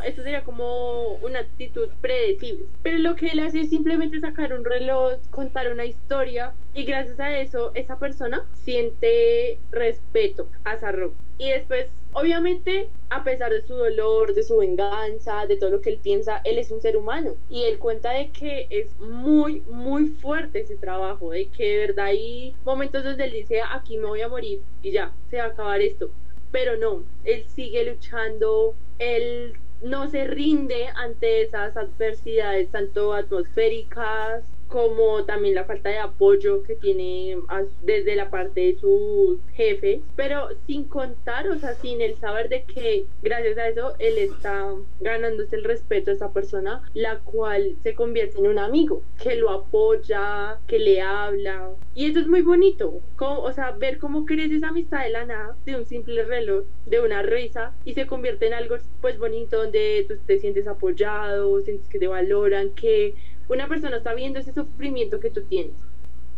esto 0.03 0.21
sería 0.21 0.43
como 0.43 1.15
una 1.23 1.39
actitud 1.39 1.89
predecible. 1.99 2.65
Pero 2.83 2.99
lo 2.99 3.15
que 3.15 3.29
él 3.29 3.39
hace 3.39 3.61
es 3.61 3.71
simplemente 3.71 4.19
sacar 4.19 4.53
un 4.53 4.63
reloj, 4.63 5.13
contar 5.31 5.71
una 5.71 5.85
historia 5.85 6.53
y 6.75 6.83
gracias 6.83 7.19
a 7.19 7.35
eso 7.39 7.71
esa 7.73 7.97
persona 7.97 8.45
siente 8.53 9.57
respeto 9.71 10.47
a 10.63 10.77
Sarro. 10.77 11.11
Y 11.38 11.50
después, 11.52 11.93
obviamente, 12.12 12.93
a 13.10 13.23
pesar 13.23 13.52
de 13.52 13.62
su 13.62 13.76
dolor, 13.76 14.34
de 14.34 14.43
su 14.43 14.58
venganza, 14.58 15.45
de 15.47 15.58
todo 15.58 15.69
lo 15.69 15.82
que 15.82 15.91
él 15.91 16.00
piensa, 16.02 16.41
él 16.43 16.58
es 16.58 16.71
un 16.71 16.82
ser 16.82 16.97
humano. 16.97 17.38
Y 17.47 17.63
él 17.63 17.80
cuenta 17.80 18.12
de 18.12 18.32
que 18.32 18.67
es 18.69 18.97
muy, 19.00 19.62
muy 19.67 20.08
fuerte 20.08 20.62
ese 20.62 20.78
trabajo, 20.78 21.32
de 21.32 21.50
que 21.52 21.63
de 21.63 21.78
verdad 21.88 22.06
hay 22.08 22.60
momentos 22.63 23.04
donde 23.04 23.26
él 23.26 23.32
dice, 23.34 23.62
aquí 23.71 23.97
me 23.97 24.08
voy 24.08 24.21
a 24.21 24.30
morir 24.30 24.65
y 24.82 24.91
ya, 24.91 25.15
se 25.30 25.38
va 25.38 25.45
a 25.45 25.47
acabar 25.47 25.82
esto. 25.82 26.15
Pero 26.52 26.78
no, 26.78 27.08
él 27.23 27.45
sigue 27.47 27.84
luchando, 27.86 28.78
él 28.97 29.54
no 29.82 30.08
se 30.10 30.26
rinde 30.26 30.88
ante 30.95 31.41
esas 31.43 31.78
adversidades 31.78 32.71
tanto 32.71 33.13
atmosféricas 33.13 34.56
como 34.67 35.25
también 35.25 35.56
la 35.56 35.65
falta 35.65 35.89
de 35.89 35.97
apoyo 35.99 36.63
que 36.63 36.75
tiene 36.75 37.38
desde 37.82 38.15
la 38.15 38.30
parte 38.30 38.62
de 38.62 38.77
sus 38.77 39.39
jefes, 39.53 40.01
pero 40.15 40.49
sin 40.65 40.88
contar, 40.88 41.47
o 41.49 41.58
sea, 41.58 41.73
sin 41.75 42.01
el 42.01 42.15
saber 42.15 42.49
de 42.49 42.65
que 42.65 43.08
gracias 43.21 43.58
a 43.58 43.69
eso 43.69 43.95
él 43.99 44.17
está 44.17 44.73
ganándose 44.99 45.56
el 45.56 45.63
respeto 45.63 46.12
de 46.12 46.15
esa 46.15 46.34
persona, 46.34 46.82
la 46.93 47.19
cual 47.19 47.77
se 47.84 47.95
convierte 47.95 48.39
en 48.39 48.47
un 48.47 48.60
amigo, 48.60 49.03
que 49.21 49.36
lo 49.36 49.49
apoya, 49.49 50.60
que 50.67 50.80
le 50.80 51.01
habla, 51.01 51.71
y 51.93 52.06
eso 52.12 52.19
es 52.19 52.27
muy 52.27 52.41
bonito, 52.41 53.01
o 53.19 53.51
sea, 53.53 53.71
ver 53.71 53.97
cómo 53.97 54.25
crece 54.25 54.56
esa 54.56 54.69
amistad 54.69 55.03
de 55.03 55.10
la 55.10 55.25
nada, 55.25 55.58
de 55.65 55.75
un 55.75 55.86
simple 55.86 56.23
reloj, 56.25 56.65
de 56.86 56.99
una 56.99 57.23
risa, 57.23 57.75
y 57.84 57.93
se 57.93 58.06
convierte 58.06 58.47
en 58.47 58.53
algo 58.53 58.75
pues 59.01 59.17
bonito 59.17 59.58
donde 59.58 60.06
tú 60.08 60.15
te 60.25 60.39
sientes 60.39 60.67
apoyado, 60.67 61.62
sientes 61.62 61.89
que 61.89 61.99
te 61.99 62.08
valoran, 62.08 62.73
que 62.75 63.15
una 63.49 63.67
persona 63.67 63.97
está 63.97 64.13
viendo 64.13 64.39
ese 64.39 64.53
sufrimiento 64.53 65.19
que 65.19 65.29
tú 65.29 65.43
tienes. 65.43 65.75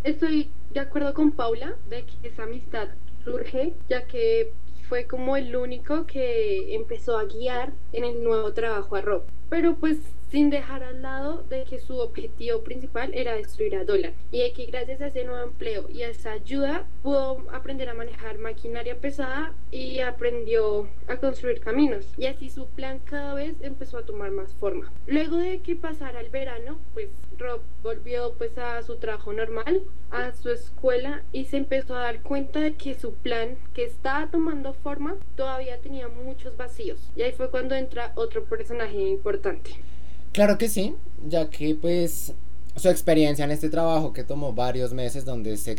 Estoy 0.04 0.50
de 0.74 0.80
acuerdo 0.80 1.14
con 1.14 1.32
Paula 1.32 1.76
de 1.90 2.06
que 2.06 2.28
esa 2.28 2.44
amistad 2.44 2.90
surge 3.24 3.74
ya 3.90 4.06
que 4.06 4.54
fue 4.88 5.06
como 5.06 5.38
el 5.38 5.56
único 5.56 6.06
que 6.06 6.74
empezó 6.74 7.18
a 7.18 7.26
guiar 7.26 7.74
en 7.94 8.06
el 8.06 8.24
nuevo 8.24 8.54
trabajo 8.54 8.96
a 8.96 9.02
Rob. 9.02 9.24
Pero 9.50 9.76
pues 9.76 9.98
sin 10.32 10.50
dejar 10.50 10.84
al 10.84 11.02
lado 11.02 11.44
de 11.50 11.64
que 11.64 11.80
su 11.80 11.98
objetivo 11.98 12.62
principal 12.62 13.12
era 13.14 13.36
destruir 13.36 13.76
a 13.76 13.84
Dólar 13.84 14.14
y 14.32 14.40
de 14.40 14.54
que 14.54 14.66
gracias 14.68 15.02
a 15.02 15.08
ese 15.08 15.24
nuevo 15.24 15.44
empleo 15.44 15.90
y 15.90 16.04
a 16.04 16.10
esa 16.10 16.34
ayuda 16.34 16.86
pudo 17.02 17.44
aprender 17.52 17.90
a 17.90 17.94
manejar 17.94 18.38
maquinaria 18.38 18.96
pesada 18.96 19.54
y 19.72 20.00
aprendió 20.00 20.88
a 21.08 21.18
construir 21.18 21.60
caminos 21.62 22.14
y 22.18 22.28
así 22.28 22.50
su 22.50 22.68
plan 22.68 23.00
cada 23.00 23.34
vez 23.34 23.56
empezó 23.62 23.98
a 23.98 24.06
tomar 24.06 24.32
más 24.32 24.54
forma. 24.54 24.92
Luego 25.08 25.38
de 25.38 25.60
que 25.60 25.76
pasara 25.76 26.22
el 26.22 26.30
verano, 26.30 26.80
pues 26.94 27.10
Rob 27.38 27.62
volvió 27.82 28.34
pues 28.34 28.58
a 28.58 28.82
su 28.84 28.98
trabajo 28.98 29.34
normal, 29.34 29.82
a 30.12 30.32
su 30.34 30.50
escuela 30.50 31.24
y 31.32 31.46
se 31.46 31.58
empezó 31.58 31.96
a 31.96 32.02
dar 32.02 32.22
cuenta 32.22 32.60
de 32.60 32.76
que 32.76 32.94
su 32.94 33.14
plan 33.14 33.58
que 33.74 33.84
estaba 33.84 34.30
tomando 34.30 34.74
forma 34.74 35.16
todavía 35.36 35.80
tenía 35.80 36.08
muchos 36.08 36.56
vacíos 36.56 37.12
y 37.16 37.24
ahí 37.24 37.32
fue 37.32 37.50
cuando 37.50 37.76
entra 37.76 38.12
otro 38.16 38.44
personaje 38.44 39.00
importante. 39.00 39.72
Claro 40.40 40.58
que 40.58 40.70
sí, 40.70 40.96
ya 41.28 41.50
que 41.50 41.76
pues 41.76 42.32
su 42.78 42.88
experiencia 42.88 43.44
en 43.44 43.52
este 43.52 43.68
trabajo 43.68 44.14
que 44.14 44.24
tomó 44.24 44.54
varios 44.54 44.94
meses 44.94 45.26
donde 45.26 45.58
se, 45.58 45.74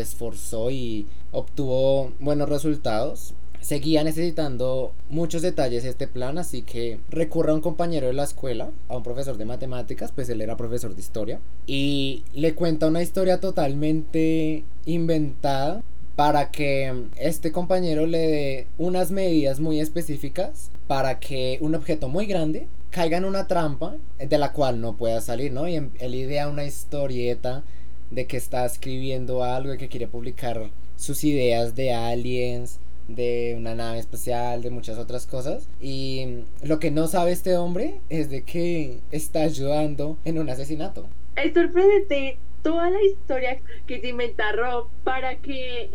esforzó 0.00 0.72
y 0.72 1.06
obtuvo 1.30 2.10
buenos 2.18 2.48
resultados, 2.48 3.34
seguía 3.60 4.02
necesitando 4.02 4.92
muchos 5.08 5.42
detalles 5.42 5.84
este 5.84 6.08
plan, 6.08 6.36
así 6.36 6.62
que 6.62 6.98
recurre 7.10 7.52
a 7.52 7.54
un 7.54 7.60
compañero 7.60 8.08
de 8.08 8.14
la 8.14 8.24
escuela, 8.24 8.72
a 8.88 8.96
un 8.96 9.04
profesor 9.04 9.36
de 9.36 9.44
matemáticas, 9.44 10.10
pues 10.10 10.28
él 10.30 10.40
era 10.40 10.56
profesor 10.56 10.92
de 10.92 11.00
historia, 11.00 11.38
y 11.68 12.24
le 12.34 12.56
cuenta 12.56 12.88
una 12.88 13.04
historia 13.04 13.38
totalmente 13.38 14.64
inventada 14.84 15.84
para 16.16 16.50
que 16.50 17.04
este 17.14 17.52
compañero 17.52 18.06
le 18.06 18.18
dé 18.18 18.66
unas 18.78 19.12
medidas 19.12 19.60
muy 19.60 19.78
específicas 19.78 20.72
para 20.88 21.20
que 21.20 21.58
un 21.60 21.76
objeto 21.76 22.08
muy 22.08 22.26
grande 22.26 22.66
caiga 22.90 23.18
en 23.18 23.24
una 23.24 23.46
trampa 23.46 23.96
de 24.18 24.38
la 24.38 24.52
cual 24.52 24.80
no 24.80 24.96
pueda 24.96 25.20
salir, 25.20 25.52
¿no? 25.52 25.68
Y 25.68 25.76
em, 25.76 25.90
él 25.98 26.14
idea 26.14 26.48
una 26.48 26.64
historieta 26.64 27.62
de 28.10 28.26
que 28.26 28.36
está 28.36 28.64
escribiendo 28.64 29.42
algo 29.42 29.74
y 29.74 29.78
que 29.78 29.88
quiere 29.88 30.06
publicar 30.06 30.70
sus 30.96 31.24
ideas 31.24 31.74
de 31.74 31.92
aliens, 31.92 32.78
de 33.08 33.54
una 33.56 33.74
nave 33.74 33.98
espacial, 33.98 34.62
de 34.62 34.70
muchas 34.70 34.98
otras 34.98 35.26
cosas. 35.26 35.68
Y 35.80 36.44
lo 36.62 36.78
que 36.78 36.90
no 36.90 37.06
sabe 37.06 37.32
este 37.32 37.56
hombre 37.56 38.00
es 38.08 38.30
de 38.30 38.42
que 38.42 39.00
está 39.10 39.42
ayudando 39.42 40.16
en 40.24 40.38
un 40.38 40.48
asesinato. 40.50 41.06
Es 41.36 41.52
sorprendente 41.54 42.38
toda 42.62 42.90
la 42.90 43.02
historia 43.02 43.58
que 43.86 44.00
se 44.00 44.08
inventa 44.08 44.50
Rob 44.52 44.88
para 45.04 45.36
que 45.36 45.88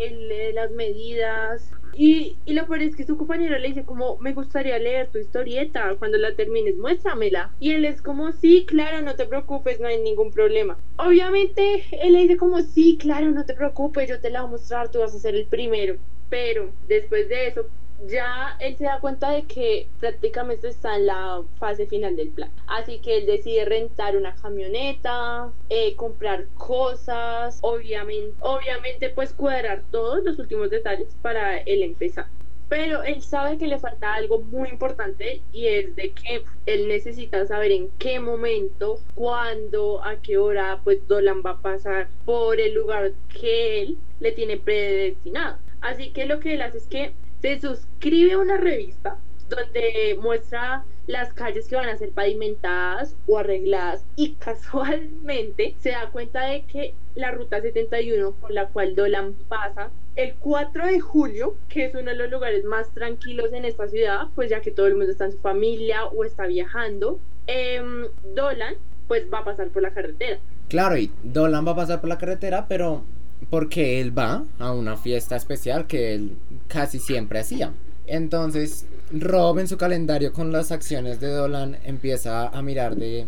las 0.54 0.72
medidas 0.72 1.70
Y, 1.94 2.42
y 2.46 2.54
lo 2.54 2.68
peor 2.68 2.82
es 2.82 2.96
que 2.96 3.06
su 3.06 3.18
compañero 3.18 3.58
le 3.58 3.68
dice 3.70 3.86
como, 3.86 4.18
me 4.20 4.34
gustaría 4.34 4.78
leer 4.80 5.12
tu 5.12 5.18
historieta, 5.20 5.96
cuando 5.98 6.18
la 6.18 6.36
termines 6.36 6.78
muéstramela. 6.78 7.56
Y 7.60 7.72
él 7.72 7.86
es 7.86 8.02
como, 8.02 8.32
sí, 8.32 8.66
claro, 8.68 9.02
no 9.02 9.16
te 9.16 9.26
preocupes, 9.26 9.80
no 9.80 9.88
hay 9.88 10.02
ningún 10.02 10.32
problema. 10.32 10.80
Obviamente 10.98 11.84
él 12.02 12.14
le 12.14 12.20
dice 12.22 12.38
como, 12.38 12.62
sí, 12.62 12.98
claro, 13.00 13.32
no 13.32 13.46
te 13.46 13.54
preocupes, 13.56 14.10
yo 14.10 14.20
te 14.22 14.30
la 14.30 14.42
voy 14.42 14.50
a 14.50 14.52
mostrar, 14.52 14.90
tú 14.92 15.00
vas 15.00 15.16
a 15.16 15.20
ser 15.20 15.36
el 15.36 15.48
primero. 15.48 15.98
Pero 16.30 16.76
después 16.82 17.28
de 17.30 17.48
eso, 17.48 17.70
ya 18.08 18.56
él 18.60 18.76
se 18.78 18.86
da 18.86 19.00
cuenta 19.00 19.32
de 19.32 19.44
que 19.44 19.88
prácticamente 20.00 20.68
está 20.68 20.96
en 20.96 21.08
la 21.08 21.44
fase 21.60 21.88
final 21.88 22.16
del 22.16 22.30
plan. 22.30 22.52
Así 22.68 23.00
que 23.00 23.18
él 23.18 23.26
decide 23.26 23.66
rentar 23.66 24.16
una 24.18 24.36
camioneta, 24.36 25.52
eh, 25.70 25.96
comprar 25.96 26.46
cosas, 26.58 27.60
obviamente, 27.62 28.36
obviamente 28.42 29.10
pues 29.10 29.34
cuadrar 29.34 29.84
todos 29.92 30.24
los 30.24 30.40
últimos 30.40 30.70
detalles 30.70 31.16
para 31.22 31.60
él 31.60 31.84
empezar. 31.84 32.28
Pero 32.70 33.04
él 33.04 33.22
sabe 33.22 33.58
que 33.58 33.68
le 33.68 33.80
falta 33.80 34.14
algo 34.14 34.40
muy 34.40 34.70
importante 34.70 35.42
y 35.52 35.68
es 35.68 35.94
de 35.98 36.12
que 36.12 36.46
él 36.66 36.88
necesita 36.88 37.46
saber 37.46 37.74
en 37.74 37.90
qué 38.00 38.22
momento, 38.22 39.02
cuándo, 39.14 40.02
a 40.06 40.16
qué 40.22 40.38
hora, 40.38 40.80
pues 40.82 41.06
Dolan 41.06 41.44
va 41.46 41.52
a 41.52 41.62
pasar 41.62 42.08
por 42.24 42.62
el 42.62 42.74
lugar 42.74 43.12
que 43.42 43.82
él 43.82 43.98
le 44.22 44.32
tiene 44.32 44.56
predestinado. 44.56 45.58
Así 45.82 46.12
que 46.12 46.26
lo 46.26 46.40
que 46.40 46.54
él 46.54 46.62
hace 46.62 46.78
es 46.78 46.88
que 46.88 47.12
se 47.42 47.60
suscribe 47.60 48.34
a 48.34 48.38
una 48.40 48.58
revista 48.58 49.18
donde 49.50 50.18
muestra 50.22 50.84
las 51.08 51.34
calles 51.34 51.68
que 51.68 51.76
van 51.76 51.90
a 51.90 51.98
ser 51.98 52.12
pavimentadas 52.12 53.16
o 53.28 53.38
arregladas 53.38 54.06
y 54.16 54.34
casualmente 54.36 55.76
se 55.80 55.90
da 55.92 56.10
cuenta 56.12 56.46
de 56.46 56.64
que 56.64 56.94
la 57.16 57.32
ruta 57.32 57.62
71 57.62 58.32
por 58.40 58.52
la 58.52 58.68
cual 58.68 58.96
Dolan 58.96 59.36
pasa 59.50 59.90
el 60.16 60.36
4 60.36 60.88
de 60.88 61.00
julio, 61.00 61.56
que 61.70 61.86
es 61.86 61.96
uno 61.96 62.12
de 62.12 62.16
los 62.16 62.30
lugares 62.30 62.64
más 62.64 62.90
tranquilos 62.94 63.52
en 63.54 63.66
esta 63.66 63.88
ciudad, 63.88 64.28
pues 64.36 64.50
ya 64.50 64.62
que 64.62 64.72
todo 64.72 64.88
el 64.88 64.96
mundo 64.96 65.12
está 65.12 65.26
en 65.26 65.32
su 65.32 65.40
familia 65.40 66.06
o 66.06 66.24
está 66.24 66.48
viajando, 66.48 67.20
em, 67.48 68.08
Dolan 68.36 68.76
pues 69.08 69.26
va 69.34 69.40
a 69.40 69.44
pasar 69.44 69.68
por 69.70 69.82
la 69.82 69.94
carretera. 69.94 70.40
Claro, 70.70 70.96
y 70.96 71.12
Dolan 71.24 71.68
va 71.68 71.72
a 71.72 71.76
pasar 71.76 72.00
por 72.00 72.10
la 72.10 72.18
carretera, 72.18 72.68
pero 72.70 73.04
porque 73.50 74.00
él 74.00 74.18
va 74.18 74.46
a 74.60 74.72
una 74.72 74.98
fiesta 74.98 75.36
especial 75.36 75.88
que 75.88 76.14
él 76.14 76.38
casi 76.68 77.00
siempre 77.00 77.40
hacía. 77.40 77.74
Entonces, 78.08 78.86
Rob 79.12 79.60
en 79.60 79.68
su 79.68 79.78
calendario 79.78 80.34
con 80.34 80.52
las 80.52 80.72
acciones 80.72 81.20
de 81.20 81.30
Dolan 81.30 81.78
empieza 81.86 82.48
a 82.48 82.62
mirar 82.62 82.96
de, 82.96 83.28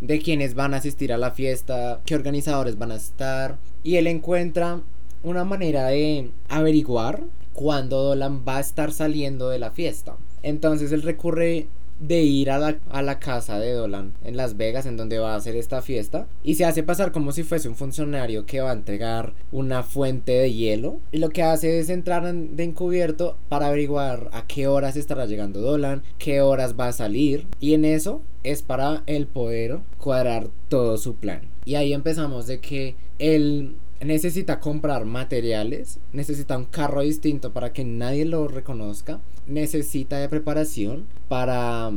de 0.00 0.18
quiénes 0.20 0.54
van 0.54 0.74
a 0.74 0.78
asistir 0.78 1.12
a 1.12 1.18
la 1.18 1.30
fiesta, 1.30 2.00
qué 2.04 2.14
organizadores 2.14 2.78
van 2.78 2.92
a 2.92 2.96
estar, 2.96 3.58
y 3.82 3.96
él 3.96 4.06
encuentra 4.06 4.80
una 5.22 5.44
manera 5.44 5.86
de 5.86 6.30
averiguar 6.48 7.22
cuándo 7.52 8.02
Dolan 8.02 8.44
va 8.46 8.58
a 8.58 8.60
estar 8.60 8.92
saliendo 8.92 9.48
de 9.48 9.58
la 9.58 9.70
fiesta. 9.70 10.16
Entonces 10.42 10.92
él 10.92 11.02
recurre 11.02 11.66
de 12.00 12.22
ir 12.22 12.50
a 12.50 12.58
la, 12.58 12.78
a 12.90 13.02
la, 13.02 13.18
casa 13.18 13.58
de 13.58 13.72
Dolan 13.72 14.12
en 14.24 14.36
Las 14.36 14.56
Vegas, 14.56 14.86
en 14.86 14.96
donde 14.96 15.18
va 15.18 15.34
a 15.34 15.36
hacer 15.36 15.56
esta 15.56 15.82
fiesta, 15.82 16.26
y 16.42 16.54
se 16.54 16.64
hace 16.64 16.82
pasar 16.82 17.12
como 17.12 17.32
si 17.32 17.42
fuese 17.42 17.68
un 17.68 17.76
funcionario 17.76 18.46
que 18.46 18.60
va 18.60 18.70
a 18.70 18.74
entregar 18.74 19.34
una 19.52 19.82
fuente 19.82 20.32
de 20.32 20.52
hielo, 20.52 21.00
y 21.12 21.18
lo 21.18 21.30
que 21.30 21.42
hace 21.42 21.78
es 21.78 21.88
entrar 21.88 22.26
en, 22.26 22.56
de 22.56 22.64
encubierto 22.64 23.36
para 23.48 23.66
averiguar 23.66 24.30
a 24.32 24.46
qué 24.46 24.66
horas 24.66 24.96
estará 24.96 25.26
llegando 25.26 25.60
Dolan, 25.60 26.02
qué 26.18 26.40
horas 26.40 26.74
va 26.78 26.88
a 26.88 26.92
salir, 26.92 27.46
y 27.60 27.74
en 27.74 27.84
eso 27.84 28.22
es 28.44 28.62
para 28.62 29.02
el 29.06 29.26
poder 29.26 29.80
cuadrar 29.98 30.48
todo 30.68 30.96
su 30.98 31.16
plan. 31.16 31.42
Y 31.64 31.74
ahí 31.74 31.92
empezamos 31.92 32.46
de 32.46 32.60
que 32.60 32.96
él 33.18 33.76
necesita 34.00 34.60
comprar 34.60 35.04
materiales, 35.04 35.98
necesita 36.12 36.56
un 36.56 36.64
carro 36.64 37.02
distinto 37.02 37.52
para 37.52 37.72
que 37.72 37.84
nadie 37.84 38.24
lo 38.24 38.46
reconozca, 38.48 39.20
necesita 39.48 40.18
de 40.18 40.28
preparación 40.28 41.06
para 41.28 41.90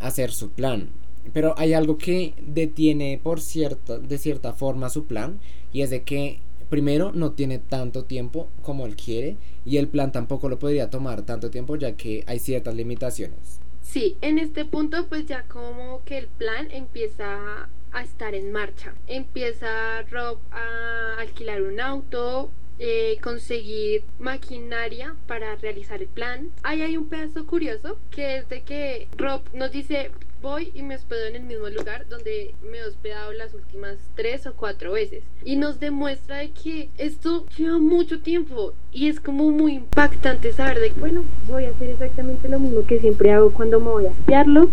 hacer 0.00 0.30
su 0.30 0.50
plan. 0.50 0.90
Pero 1.32 1.54
hay 1.58 1.74
algo 1.74 1.98
que 1.98 2.34
detiene 2.46 3.20
por 3.22 3.40
cierta, 3.40 3.98
de 3.98 4.18
cierta 4.18 4.52
forma 4.52 4.88
su 4.88 5.04
plan 5.04 5.40
y 5.72 5.82
es 5.82 5.90
de 5.90 6.02
que 6.02 6.40
primero 6.70 7.12
no 7.12 7.32
tiene 7.32 7.58
tanto 7.58 8.04
tiempo 8.04 8.48
como 8.62 8.86
él 8.86 8.96
quiere 8.96 9.36
y 9.64 9.76
el 9.76 9.88
plan 9.88 10.12
tampoco 10.12 10.48
lo 10.48 10.58
podría 10.58 10.90
tomar 10.90 11.22
tanto 11.22 11.50
tiempo 11.50 11.76
ya 11.76 11.92
que 11.92 12.24
hay 12.26 12.38
ciertas 12.38 12.74
limitaciones. 12.74 13.60
Sí, 13.82 14.16
en 14.20 14.38
este 14.38 14.64
punto 14.64 15.06
pues 15.08 15.26
ya 15.26 15.44
como 15.44 16.02
que 16.04 16.18
el 16.18 16.26
plan 16.26 16.70
empieza 16.70 17.68
a 17.92 18.02
estar 18.02 18.34
en 18.34 18.52
marcha. 18.52 18.94
Empieza 19.06 20.02
Rob 20.10 20.38
a 20.50 21.20
alquilar 21.20 21.62
un 21.62 21.80
auto, 21.80 22.50
eh, 22.78 23.18
conseguir 23.22 24.04
maquinaria 24.18 25.14
para 25.26 25.56
realizar 25.56 26.02
el 26.02 26.08
plan. 26.08 26.50
Ahí 26.62 26.82
hay 26.82 26.96
un 26.96 27.08
pedazo 27.08 27.46
curioso 27.46 27.98
que 28.10 28.38
es 28.38 28.48
de 28.48 28.62
que 28.62 29.08
Rob 29.16 29.42
nos 29.52 29.72
dice 29.72 30.10
voy 30.40 30.70
y 30.74 30.82
me 30.82 30.94
hospedo 30.94 31.26
en 31.26 31.36
el 31.36 31.42
mismo 31.42 31.68
lugar 31.68 32.08
donde 32.08 32.54
me 32.62 32.78
he 32.78 32.84
hospedado 32.84 33.32
las 33.32 33.54
últimas 33.54 33.96
tres 34.14 34.46
o 34.46 34.54
cuatro 34.54 34.92
veces. 34.92 35.24
Y 35.44 35.56
nos 35.56 35.80
demuestra 35.80 36.38
de 36.38 36.50
que 36.52 36.90
esto 36.96 37.46
lleva 37.56 37.78
mucho 37.78 38.20
tiempo 38.20 38.72
y 38.92 39.08
es 39.08 39.20
como 39.20 39.50
muy 39.50 39.74
impactante 39.74 40.52
saber 40.52 40.78
de 40.80 40.90
que, 40.90 41.00
bueno, 41.00 41.24
voy 41.48 41.64
a 41.64 41.70
hacer 41.70 41.90
exactamente 41.90 42.48
lo 42.48 42.60
mismo 42.60 42.86
que 42.86 43.00
siempre 43.00 43.32
hago 43.32 43.52
cuando 43.52 43.80
me 43.80 43.90
voy 43.90 44.06
a 44.06 44.10
espiarlo 44.10 44.70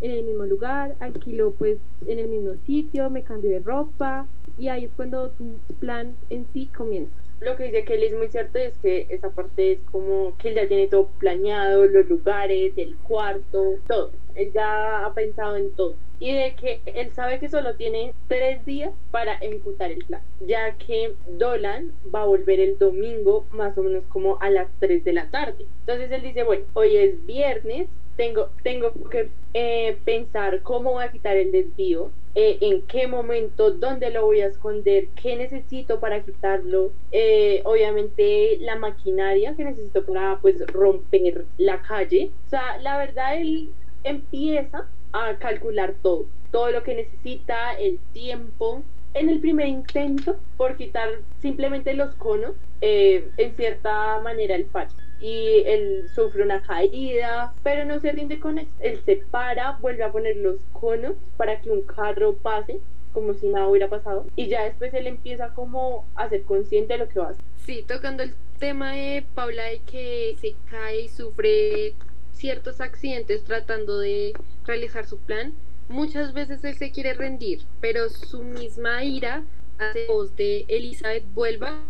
en 0.00 0.10
el 0.10 0.24
mismo 0.24 0.44
lugar, 0.44 0.94
alquilo 1.00 1.52
pues 1.52 1.78
en 2.06 2.18
el 2.18 2.28
mismo 2.28 2.52
sitio, 2.66 3.08
me 3.10 3.22
cambio 3.22 3.50
de 3.50 3.60
ropa 3.60 4.26
y 4.58 4.68
ahí 4.68 4.84
es 4.84 4.90
cuando 4.94 5.30
tu 5.30 5.56
plan 5.80 6.14
en 6.30 6.46
sí 6.52 6.68
comienza. 6.76 7.25
Lo 7.40 7.54
que 7.56 7.64
dice 7.64 7.84
Kelly 7.84 8.06
es 8.06 8.14
muy 8.14 8.28
cierto 8.28 8.58
es 8.58 8.78
que 8.78 9.06
esa 9.10 9.30
parte 9.30 9.72
es 9.72 9.78
como 9.92 10.34
que 10.38 10.48
él 10.48 10.54
ya 10.54 10.68
tiene 10.68 10.86
todo 10.86 11.08
planeado, 11.18 11.84
los 11.84 12.06
lugares, 12.08 12.72
el 12.76 12.96
cuarto, 12.96 13.74
todo. 13.86 14.10
Él 14.34 14.52
ya 14.54 15.04
ha 15.04 15.12
pensado 15.12 15.56
en 15.56 15.70
todo. 15.74 15.94
Y 16.18 16.32
de 16.32 16.54
que 16.54 16.80
él 16.86 17.12
sabe 17.12 17.38
que 17.38 17.50
solo 17.50 17.74
tiene 17.74 18.14
tres 18.26 18.64
días 18.64 18.90
para 19.10 19.34
ejecutar 19.34 19.90
el 19.90 20.02
plan, 20.06 20.22
ya 20.40 20.76
que 20.78 21.14
Dolan 21.26 21.92
va 22.14 22.22
a 22.22 22.26
volver 22.26 22.58
el 22.58 22.78
domingo 22.78 23.44
más 23.50 23.76
o 23.76 23.82
menos 23.82 24.04
como 24.08 24.38
a 24.40 24.48
las 24.48 24.68
3 24.78 25.04
de 25.04 25.12
la 25.12 25.30
tarde. 25.30 25.66
Entonces 25.80 26.10
él 26.10 26.22
dice, 26.22 26.42
bueno, 26.42 26.64
hoy 26.72 26.96
es 26.96 27.26
viernes, 27.26 27.88
tengo, 28.16 28.50
tengo 28.62 28.92
que 29.10 29.30
eh, 29.54 29.98
pensar 30.04 30.62
cómo 30.62 30.92
voy 30.92 31.04
a 31.04 31.12
quitar 31.12 31.36
el 31.36 31.52
desvío, 31.52 32.10
eh, 32.34 32.58
en 32.60 32.82
qué 32.82 33.06
momento, 33.06 33.70
dónde 33.70 34.10
lo 34.10 34.26
voy 34.26 34.40
a 34.40 34.46
esconder, 34.46 35.08
qué 35.20 35.36
necesito 35.36 36.00
para 36.00 36.22
quitarlo, 36.22 36.90
eh, 37.12 37.62
obviamente 37.64 38.58
la 38.60 38.76
maquinaria 38.76 39.54
que 39.54 39.64
necesito 39.64 40.04
para 40.04 40.38
pues 40.40 40.66
romper 40.66 41.44
la 41.58 41.80
calle. 41.82 42.30
O 42.46 42.50
sea, 42.50 42.78
la 42.78 42.98
verdad 42.98 43.40
él 43.40 43.70
empieza 44.04 44.86
a 45.12 45.36
calcular 45.38 45.94
todo, 46.02 46.26
todo 46.50 46.70
lo 46.70 46.82
que 46.82 46.94
necesita, 46.94 47.74
el 47.78 47.98
tiempo. 48.12 48.82
En 49.14 49.30
el 49.30 49.40
primer 49.40 49.68
intento 49.68 50.36
por 50.58 50.76
quitar 50.76 51.08
simplemente 51.40 51.94
los 51.94 52.14
conos, 52.16 52.52
en 52.82 53.56
cierta 53.56 54.20
manera 54.20 54.54
el 54.54 54.66
fallo 54.66 54.92
y 55.20 55.62
él 55.66 56.08
sufre 56.14 56.42
una 56.42 56.62
caída, 56.62 57.52
pero 57.62 57.84
no 57.84 58.00
se 58.00 58.12
rinde 58.12 58.38
con 58.38 58.58
él. 58.58 58.68
Él 58.80 59.00
se 59.04 59.16
para, 59.16 59.72
vuelve 59.80 60.04
a 60.04 60.12
poner 60.12 60.36
los 60.36 60.60
conos 60.72 61.14
para 61.36 61.60
que 61.60 61.70
un 61.70 61.82
carro 61.82 62.34
pase 62.34 62.80
como 63.12 63.32
si 63.32 63.48
nada 63.48 63.66
hubiera 63.66 63.88
pasado 63.88 64.26
y 64.36 64.48
ya 64.48 64.64
después 64.64 64.92
él 64.92 65.06
empieza 65.06 65.54
como 65.54 66.06
a 66.16 66.28
ser 66.28 66.42
consciente 66.42 66.92
de 66.92 66.98
lo 66.98 67.08
que 67.08 67.18
va 67.18 67.28
a 67.28 67.30
hacer. 67.30 67.44
Sí, 67.64 67.82
tocando 67.88 68.22
el 68.22 68.34
tema 68.58 68.92
de 68.92 69.24
Paula 69.34 69.64
de 69.64 69.78
que 69.78 70.36
se 70.38 70.54
cae 70.70 71.00
y 71.00 71.08
sufre 71.08 71.94
ciertos 72.32 72.82
accidentes 72.82 73.42
tratando 73.44 73.98
de 74.00 74.34
realizar 74.66 75.06
su 75.06 75.16
plan, 75.16 75.54
muchas 75.88 76.34
veces 76.34 76.62
él 76.64 76.74
se 76.74 76.90
quiere 76.90 77.14
rendir, 77.14 77.62
pero 77.80 78.10
su 78.10 78.42
misma 78.42 79.02
ira 79.02 79.44
hace 79.78 80.06
voz 80.06 80.34
de 80.36 80.64
Elizabeth 80.68 81.24
vuelva 81.34 81.80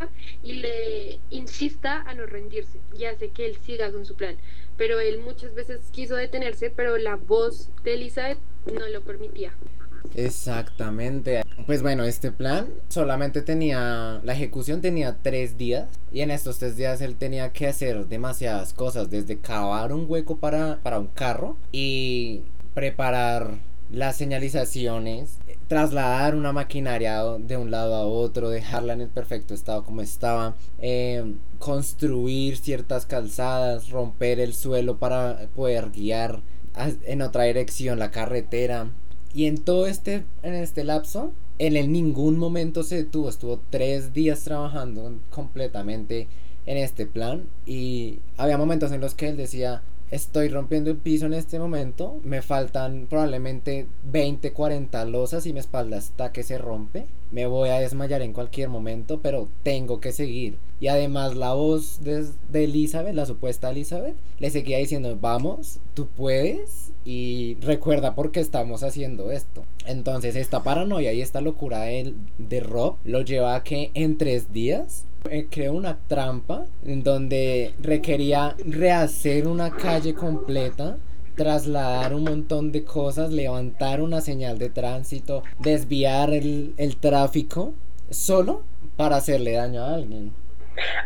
y 0.42 0.55
le 0.55 1.18
insista 1.31 2.03
a 2.03 2.14
no 2.14 2.27
rendirse 2.27 2.79
y 2.99 3.05
hace 3.05 3.31
que 3.31 3.46
él 3.46 3.57
siga 3.64 3.90
con 3.92 4.05
su 4.05 4.14
plan. 4.14 4.37
Pero 4.77 5.01
él 5.01 5.18
muchas 5.18 5.55
veces 5.55 5.81
quiso 5.92 6.16
detenerse, 6.16 6.70
pero 6.70 6.99
la 6.99 7.16
voz 7.16 7.70
de 7.85 7.94
Elizabeth 7.94 8.38
no 8.72 8.87
lo 8.88 9.03
permitía. 9.03 9.53
Exactamente. 10.14 11.42
Pues 11.66 11.83
bueno, 11.83 12.05
este 12.05 12.31
plan 12.31 12.68
solamente 12.88 13.42
tenía, 13.42 14.20
la 14.22 14.33
ejecución 14.35 14.81
tenía 14.81 15.16
tres 15.22 15.59
días 15.59 15.88
y 16.12 16.20
en 16.20 16.31
estos 16.31 16.59
tres 16.59 16.77
días 16.77 17.01
él 17.01 17.16
tenía 17.16 17.53
que 17.53 17.66
hacer 17.66 18.07
demasiadas 18.07 18.72
cosas, 18.72 19.11
desde 19.11 19.38
cavar 19.38 19.92
un 19.92 20.07
hueco 20.09 20.37
para, 20.38 20.81
para 20.83 20.99
un 20.99 21.09
carro 21.09 21.57
y 21.72 22.42
preparar 22.75 23.59
las 23.90 24.16
señalizaciones, 24.16 25.38
trasladar 25.69 26.35
una 26.35 26.53
maquinaria 26.53 27.23
de 27.39 27.57
un 27.57 27.71
lado 27.71 27.95
a 27.95 28.07
otro, 28.07 28.51
dejarla 28.51 28.93
en 28.93 29.01
el 29.01 29.09
perfecto 29.09 29.55
estado 29.55 29.85
como 29.85 30.01
estaba, 30.01 30.55
eh, 30.79 31.35
construir 31.59 32.57
ciertas 32.57 33.07
calzadas, 33.07 33.91
romper 33.91 34.41
el 34.41 34.55
suelo 34.55 34.99
para 34.99 35.49
poder 35.55 35.91
guiar 35.91 36.41
en 37.05 37.23
otra 37.23 37.45
dirección 37.45 37.99
la 37.99 38.11
carretera. 38.11 38.91
Y 39.35 39.47
en 39.47 39.59
todo 39.59 39.87
este, 39.87 40.25
en 40.43 40.55
este 40.55 40.85
lapso, 40.85 41.33
en 41.59 41.77
el 41.77 41.91
ningún 41.91 42.39
momento 42.39 42.83
se 42.83 42.97
detuvo, 42.97 43.29
estuvo 43.29 43.61
tres 43.71 44.13
días 44.13 44.45
trabajando 44.45 45.19
completamente 45.31 46.29
en 46.67 46.77
este 46.79 47.07
plan 47.07 47.45
y 47.65 48.19
había 48.37 48.59
momentos 48.59 48.93
en 48.93 49.01
los 49.01 49.15
que 49.15 49.29
él 49.29 49.37
decía, 49.37 49.83
estoy 50.11 50.49
rompiendo 50.49 50.90
el 50.90 50.97
piso 50.97 51.27
en 51.27 51.35
este 51.35 51.59
momento, 51.59 52.21
me 52.23 52.42
faltan 52.42 53.07
probablemente 53.09 53.87
20, 54.11 54.53
40 54.53 55.05
losas 55.07 55.47
y 55.47 55.53
mi 55.53 55.61
espalda 55.61 55.97
está 55.97 56.33
que 56.33 56.42
se 56.42 56.59
rompe, 56.59 57.07
me 57.31 57.47
voy 57.47 57.71
a 57.71 57.81
desmayar 57.81 58.23
en 58.23 58.33
cualquier 58.33 58.69
momento, 58.69 59.21
pero 59.21 59.49
tengo 59.62 60.01
que 60.01 60.12
seguir. 60.12 60.59
Y 60.81 60.88
además 60.88 61.35
la 61.35 61.55
voz 61.55 62.01
de, 62.03 62.29
Elizabeth, 62.53 63.14
la 63.14 63.27
supuesta 63.27 63.71
Elizabeth, 63.71 64.14
le 64.38 64.51
seguía 64.51 64.79
diciendo, 64.79 65.16
vamos, 65.21 65.81
tú 65.95 66.07
puedes 66.07 66.92
y 67.05 67.57
recuerda 67.61 68.14
por 68.14 68.31
qué 68.31 68.40
estamos 68.40 68.83
haciendo 68.83 69.31
esto. 69.31 69.64
Entonces 69.87 70.37
esta 70.37 70.62
paranoia 70.62 71.12
y 71.12 71.21
esta 71.21 71.40
locura 71.40 71.81
de, 71.81 72.14
de 72.38 72.61
Rob 72.61 72.97
lo 73.05 73.23
lleva 73.23 73.55
a 73.55 73.64
que 73.64 73.90
en 73.95 74.19
tres 74.19 74.53
días 74.53 75.05
eh, 75.31 75.47
creó 75.51 75.73
una 75.73 75.99
trampa 76.07 76.67
en 76.85 77.03
donde 77.03 77.75
requería 77.81 78.57
rehacer 78.65 79.47
una 79.47 79.71
calle 79.71 80.15
completa 80.15 80.99
trasladar 81.37 82.15
un 82.15 82.25
montón 82.25 82.73
de 82.73 82.83
cosas, 82.83 83.31
levantar 83.31 84.01
una 84.01 84.21
señal 84.23 84.59
de 84.59 84.71
tránsito, 84.71 85.43
desviar 85.59 86.33
el, 86.33 86.75
el, 86.79 86.97
tráfico, 86.97 87.75
solo 88.11 88.62
para 88.97 89.17
hacerle 89.17 89.53
daño 89.53 89.83
a 89.83 89.95
alguien. 89.95 90.33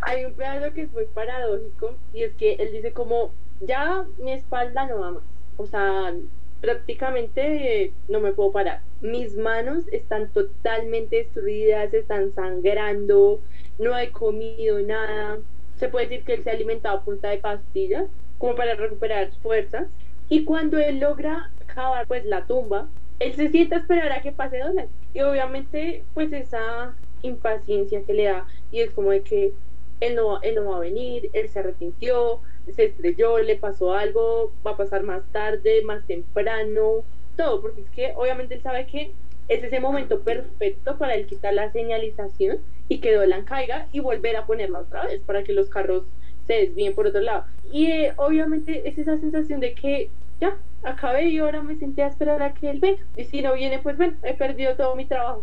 Hay 0.03 0.25
un 0.25 0.33
pedazo 0.35 0.73
que 0.73 0.83
es 0.83 0.93
muy 0.93 1.05
paradójico 1.07 1.95
y 2.15 2.23
es 2.23 2.33
que 2.35 2.55
él 2.55 2.71
dice 2.73 2.93
como, 2.93 3.33
ya 3.61 4.05
mi 4.19 4.33
espalda 4.33 4.87
no 4.87 5.01
va 5.01 5.11
más, 5.13 5.23
o 5.57 5.67
sea, 5.67 6.15
prácticamente 6.61 7.93
no 8.09 8.21
me 8.21 8.33
puedo 8.33 8.53
parar. 8.53 8.83
Mis 9.01 9.37
manos 9.37 9.85
están 9.93 10.29
totalmente 10.31 11.17
destruidas, 11.17 11.93
están 11.93 12.33
sangrando, 12.33 13.41
no 13.81 13.99
he 13.99 14.11
comido 14.13 14.79
nada. 14.81 15.39
Se 15.77 15.89
puede 15.89 16.07
decir 16.07 16.25
que 16.25 16.35
él 16.35 16.45
se 16.45 16.51
ha 16.51 16.53
alimentado 16.53 16.99
a 16.99 17.05
punta 17.05 17.31
de 17.31 17.39
pastillas, 17.39 18.05
como 18.39 18.55
para 18.55 18.75
recuperar 18.75 19.31
fuerzas. 19.43 19.89
Y 20.29 20.45
cuando 20.45 20.79
él 20.79 21.01
logra 21.01 21.51
cavar 21.67 22.07
pues 22.07 22.25
la 22.25 22.47
tumba, 22.47 22.89
él 23.19 23.35
se 23.35 23.49
siente 23.49 23.75
a 23.75 23.79
esperar 23.79 24.13
a 24.13 24.23
que 24.23 24.33
pase 24.33 24.59
Donald. 24.59 24.91
Y 25.15 25.23
obviamente 25.23 26.05
pues 26.15 26.33
esa 26.33 26.95
impaciencia 27.23 28.03
que 28.05 28.15
le 28.15 28.25
da 28.25 28.47
y 28.71 28.81
es 28.81 28.91
como 28.93 29.11
de 29.11 29.23
que 29.23 29.53
él 30.01 30.15
no, 30.15 30.41
él 30.43 30.55
no 30.55 30.71
va 30.71 30.77
a 30.77 30.81
venir, 30.81 31.29
él 31.33 31.49
se 31.49 31.59
arrepintió, 31.59 32.41
se 32.75 32.85
estrelló, 32.85 33.39
le 33.39 33.57
pasó 33.57 33.95
algo, 33.95 34.53
va 34.67 34.73
a 34.73 34.77
pasar 34.77 35.03
más 35.03 35.23
tarde, 35.33 35.83
más 35.85 36.07
temprano, 36.07 37.05
todo, 37.37 37.61
porque 37.61 37.83
es 37.83 37.91
que 37.91 38.13
obviamente 38.17 38.55
él 38.55 38.63
sabe 38.63 38.87
que 38.87 39.13
es 39.51 39.65
ese 39.65 39.81
momento 39.81 40.21
perfecto 40.21 40.97
para 40.97 41.15
él 41.15 41.27
quitar 41.27 41.53
la 41.53 41.73
señalización 41.73 42.59
y 42.89 42.99
que 42.99 43.13
Dolan 43.13 43.45
caiga 43.45 43.89
y 43.93 43.99
volver 43.99 44.37
a 44.37 44.47
ponerla 44.47 44.79
otra 44.79 45.07
vez 45.07 45.21
para 45.23 45.43
que 45.43 45.53
los 45.53 45.69
carros 45.69 46.05
se 46.47 46.55
desvíen 46.55 46.95
por 46.95 47.09
otro 47.09 47.21
lado. 47.21 47.45
Y 47.73 47.87
eh, 47.87 48.13
obviamente 48.17 48.89
es 48.89 48.97
esa 48.97 49.19
sensación 49.19 49.59
de 49.59 49.75
que 49.75 50.09
ya, 50.41 50.57
acabé 50.85 51.25
y 51.25 51.39
ahora 51.39 51.63
me 51.63 51.75
senté 51.77 52.03
a 52.03 52.07
esperar 52.07 52.43
a 52.43 52.55
que 52.55 52.71
él 52.71 52.79
venga. 52.79 53.03
Y 53.17 53.25
si 53.25 53.43
no 53.43 53.55
viene, 53.55 53.81
pues 53.81 53.97
bueno, 53.97 54.15
he 54.23 54.35
perdido 54.35 54.77
todo 54.77 54.95
mi 54.95 55.05
trabajo. 55.05 55.43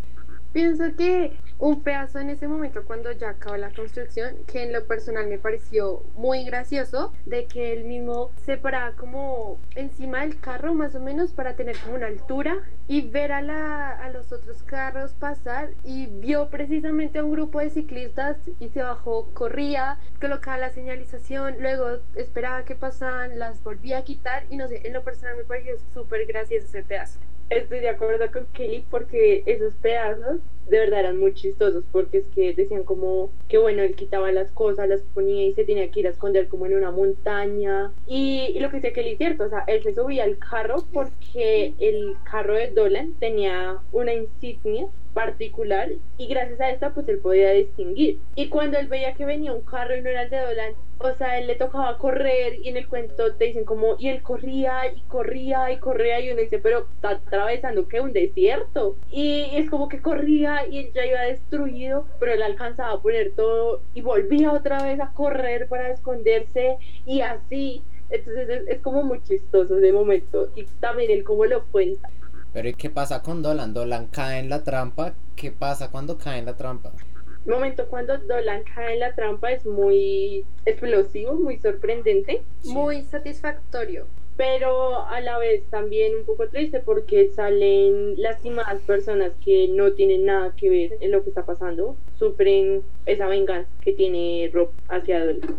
Pienso 0.54 0.96
que 0.96 1.38
un 1.60 1.82
pedazo 1.82 2.20
en 2.20 2.30
ese 2.30 2.48
momento 2.48 2.86
cuando 2.86 3.12
ya 3.12 3.30
acabó 3.30 3.58
la 3.58 3.74
construcción, 3.74 4.36
que 4.46 4.64
en 4.64 4.74
lo 4.74 4.86
personal 4.86 5.28
me 5.28 5.38
pareció 5.40 6.04
muy 6.16 6.46
gracioso, 6.46 7.14
de 7.26 7.46
que 7.46 7.74
él 7.74 7.84
mismo 7.84 8.32
se 8.46 8.58
paraba 8.58 8.92
como 8.94 9.60
encima 9.76 10.22
del 10.22 10.40
carro 10.40 10.74
más 10.74 10.96
o 10.96 11.00
menos 11.00 11.32
para 11.32 11.56
tener 11.56 11.78
como 11.80 11.96
una 11.96 12.08
altura 12.08 12.58
y 12.88 13.02
ver 13.10 13.32
a, 13.32 13.42
la, 13.42 13.92
a 13.92 14.10
los 14.10 14.32
otros 14.32 14.64
carros 14.64 15.14
pasar 15.14 15.72
y 15.84 16.08
vio 16.08 16.50
precisamente 16.50 17.20
a 17.20 17.24
un 17.24 17.32
grupo 17.32 17.60
de 17.60 17.70
ciclistas 17.70 18.38
y 18.60 18.70
se 18.70 18.84
bajó, 18.84 19.30
corría, 19.34 20.00
colocaba 20.22 20.58
la 20.58 20.72
señalización, 20.72 21.56
luego 21.60 22.00
esperaba 22.16 22.64
que 22.64 22.76
pasaban, 22.76 23.40
las 23.40 23.64
volvía 23.64 24.00
a 24.00 24.04
quitar 24.04 24.46
y 24.50 24.58
no 24.58 24.68
sé, 24.68 24.82
en 24.86 24.94
lo 24.94 25.04
personal 25.04 25.38
me 25.38 25.44
pareció 25.44 25.74
súper 25.94 26.26
gracioso 26.26 26.68
ese 26.68 26.84
pedazo. 26.84 27.20
Estoy 27.50 27.80
de 27.80 27.90
acuerdo 27.90 28.30
con 28.32 28.46
Kelly 28.48 28.86
porque 28.90 29.44
esos 29.46 29.74
pedazos 29.76 30.42
de 30.68 30.80
verdad 30.80 31.00
eran 31.02 31.18
muy 31.18 31.34
chistosos 31.34 31.86
porque 31.92 32.18
es 32.20 32.30
que 32.30 32.54
decían 32.54 32.84
como 32.84 33.34
que 33.48 33.58
bueno, 33.58 33.82
él 33.84 33.96
quitaba 33.96 34.32
las 34.32 34.52
cosas, 34.52 34.88
las 34.90 35.02
ponía 35.14 35.46
y 35.46 35.54
se 35.54 35.66
tenía 35.66 35.90
que 35.92 36.02
ir 36.02 36.08
a 36.08 36.12
esconder 36.12 36.48
como 36.48 36.66
en 36.66 36.76
una 36.76 36.92
montaña 36.92 37.94
y, 38.06 38.52
y 38.56 38.60
lo 38.60 38.70
que 38.70 38.78
dice 38.78 38.94
Kelly 38.94 39.12
es 39.12 39.18
cierto, 39.18 39.46
o 39.46 39.50
sea, 39.50 39.64
él 39.68 39.82
se 39.84 39.94
subía 39.94 40.24
al 40.24 40.38
carro 40.40 40.88
porque 40.92 41.76
el 41.80 42.20
carro 42.24 42.56
de 42.56 42.72
Dolan 42.72 43.16
tenía 43.20 43.82
una 43.92 44.14
insignia 44.14 44.88
particular 45.14 45.90
y 46.18 46.28
gracias 46.28 46.60
a 46.62 46.70
esta 46.70 46.94
pues 46.94 47.08
él 47.10 47.20
podía 47.22 47.52
distinguir 47.52 48.24
y 48.36 48.50
cuando 48.50 48.78
él 48.78 48.88
veía 48.88 49.16
que 49.16 49.26
venía 49.26 49.54
un 49.54 49.64
carro 49.64 49.96
y 49.98 50.02
no 50.02 50.10
era 50.10 50.24
el 50.24 50.30
de 50.30 50.40
Dolan 50.40 50.76
o 51.00 51.14
sea, 51.14 51.38
él 51.38 51.46
le 51.48 51.56
tocaba 51.56 51.98
correr 52.00 52.56
y 52.60 52.70
en 52.70 52.78
el 52.78 52.88
cuento 52.88 53.36
te 53.36 53.46
dicen 53.46 53.66
como, 53.66 53.96
y 54.00 54.10
él 54.10 54.24
corría 54.24 54.92
y 54.96 55.04
corría 55.04 55.72
y 55.72 55.80
corría 55.80 56.20
y 56.20 56.32
uno 56.32 56.42
dice, 56.42 56.58
pero 56.60 56.88
está 56.96 57.10
atravesando 57.12 57.88
que 57.88 58.02
un 58.02 58.14
desierto. 58.14 58.98
Y 59.08 59.56
es 59.56 59.70
como 59.70 59.90
que 59.90 60.02
corría 60.02 60.57
y 60.66 60.80
él 60.80 60.92
ya 60.94 61.06
iba 61.06 61.22
destruido, 61.22 62.08
pero 62.20 62.34
él 62.34 62.42
alcanzaba 62.42 62.94
a 62.94 63.02
poner 63.02 63.34
todo 63.36 63.82
y 63.94 64.02
volvía 64.02 64.54
otra 64.54 64.84
vez 64.84 65.00
a 65.00 65.12
correr 65.12 65.68
para 65.68 65.92
esconderse 65.92 66.78
y 67.06 67.22
así. 67.22 67.84
Entonces 68.10 68.50
es, 68.50 68.68
es 68.68 68.80
como 68.82 69.04
muy 69.04 69.22
chistoso 69.24 69.76
de 69.76 69.92
momento 69.92 70.50
y 70.56 70.64
también 70.80 71.12
él 71.12 71.24
como 71.24 71.46
lo 71.46 71.66
cuenta. 71.66 72.10
Pero 72.54 72.70
¿y 72.70 72.74
qué 72.74 72.90
pasa 72.90 73.22
con 73.22 73.42
Dolan? 73.42 73.74
Dolan 73.74 74.08
cae 74.08 74.40
en 74.40 74.50
la 74.50 74.64
trampa. 74.64 75.14
¿Qué 75.36 75.52
pasa 75.52 75.92
cuando 75.92 76.18
cae 76.18 76.40
en 76.40 76.46
la 76.46 76.56
trampa? 76.56 76.94
momento 77.48 77.88
cuando 77.88 78.18
Dolan 78.18 78.64
cae 78.64 78.94
en 78.94 79.00
la 79.00 79.14
trampa 79.14 79.52
es 79.52 79.66
muy 79.66 80.46
explosivo, 80.66 81.34
muy 81.34 81.58
sorprendente. 81.58 82.44
Sí. 82.62 82.70
Muy 82.70 83.04
satisfactorio. 83.04 84.08
Pero 84.38 85.08
a 85.08 85.20
la 85.20 85.40
vez 85.40 85.68
también 85.72 86.16
un 86.16 86.24
poco 86.26 86.48
triste 86.48 86.80
porque 86.80 87.28
salen 87.30 88.22
lastimadas 88.22 88.82
personas 88.84 89.32
que 89.44 89.68
no 89.70 89.94
tienen 89.94 90.26
nada 90.26 90.54
que 90.56 90.70
ver 90.70 90.98
en 91.02 91.12
lo 91.12 91.24
que 91.24 91.30
está 91.30 91.44
pasando. 91.44 91.98
Sufren 92.20 92.84
esa 93.08 93.28
venganza 93.28 93.70
que 93.82 93.94
tiene 93.94 94.50
Rob 94.54 94.70
hacia 94.90 95.26
Dolan. 95.26 95.58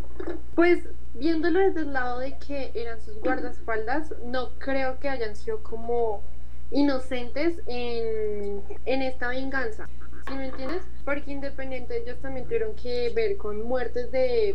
Pues 0.54 0.88
viéndolo 1.14 1.58
desde 1.58 1.80
el 1.80 1.92
lado 1.92 2.20
de 2.20 2.36
que 2.38 2.70
eran 2.74 3.00
sus 3.00 3.18
guardaespaldas, 3.20 4.14
no 4.24 4.50
creo 4.58 5.00
que 5.00 5.08
hayan 5.08 5.34
sido 5.34 5.60
como 5.62 6.22
inocentes 6.70 7.60
en, 7.66 8.62
en 8.84 9.02
esta 9.02 9.28
venganza. 9.28 9.86
¿Sí 10.28 10.34
me 10.34 10.46
entiendes? 10.48 10.82
Porque 11.06 11.30
independiente 11.30 12.02
ellos 12.02 12.18
también 12.20 12.44
tuvieron 12.44 12.74
que 12.74 13.10
ver 13.14 13.38
con 13.38 13.62
muertes 13.62 14.12
de 14.12 14.54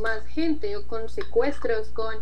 más 0.00 0.26
gente 0.28 0.74
o 0.78 0.86
con 0.86 1.10
secuestros, 1.10 1.88
con 1.88 2.14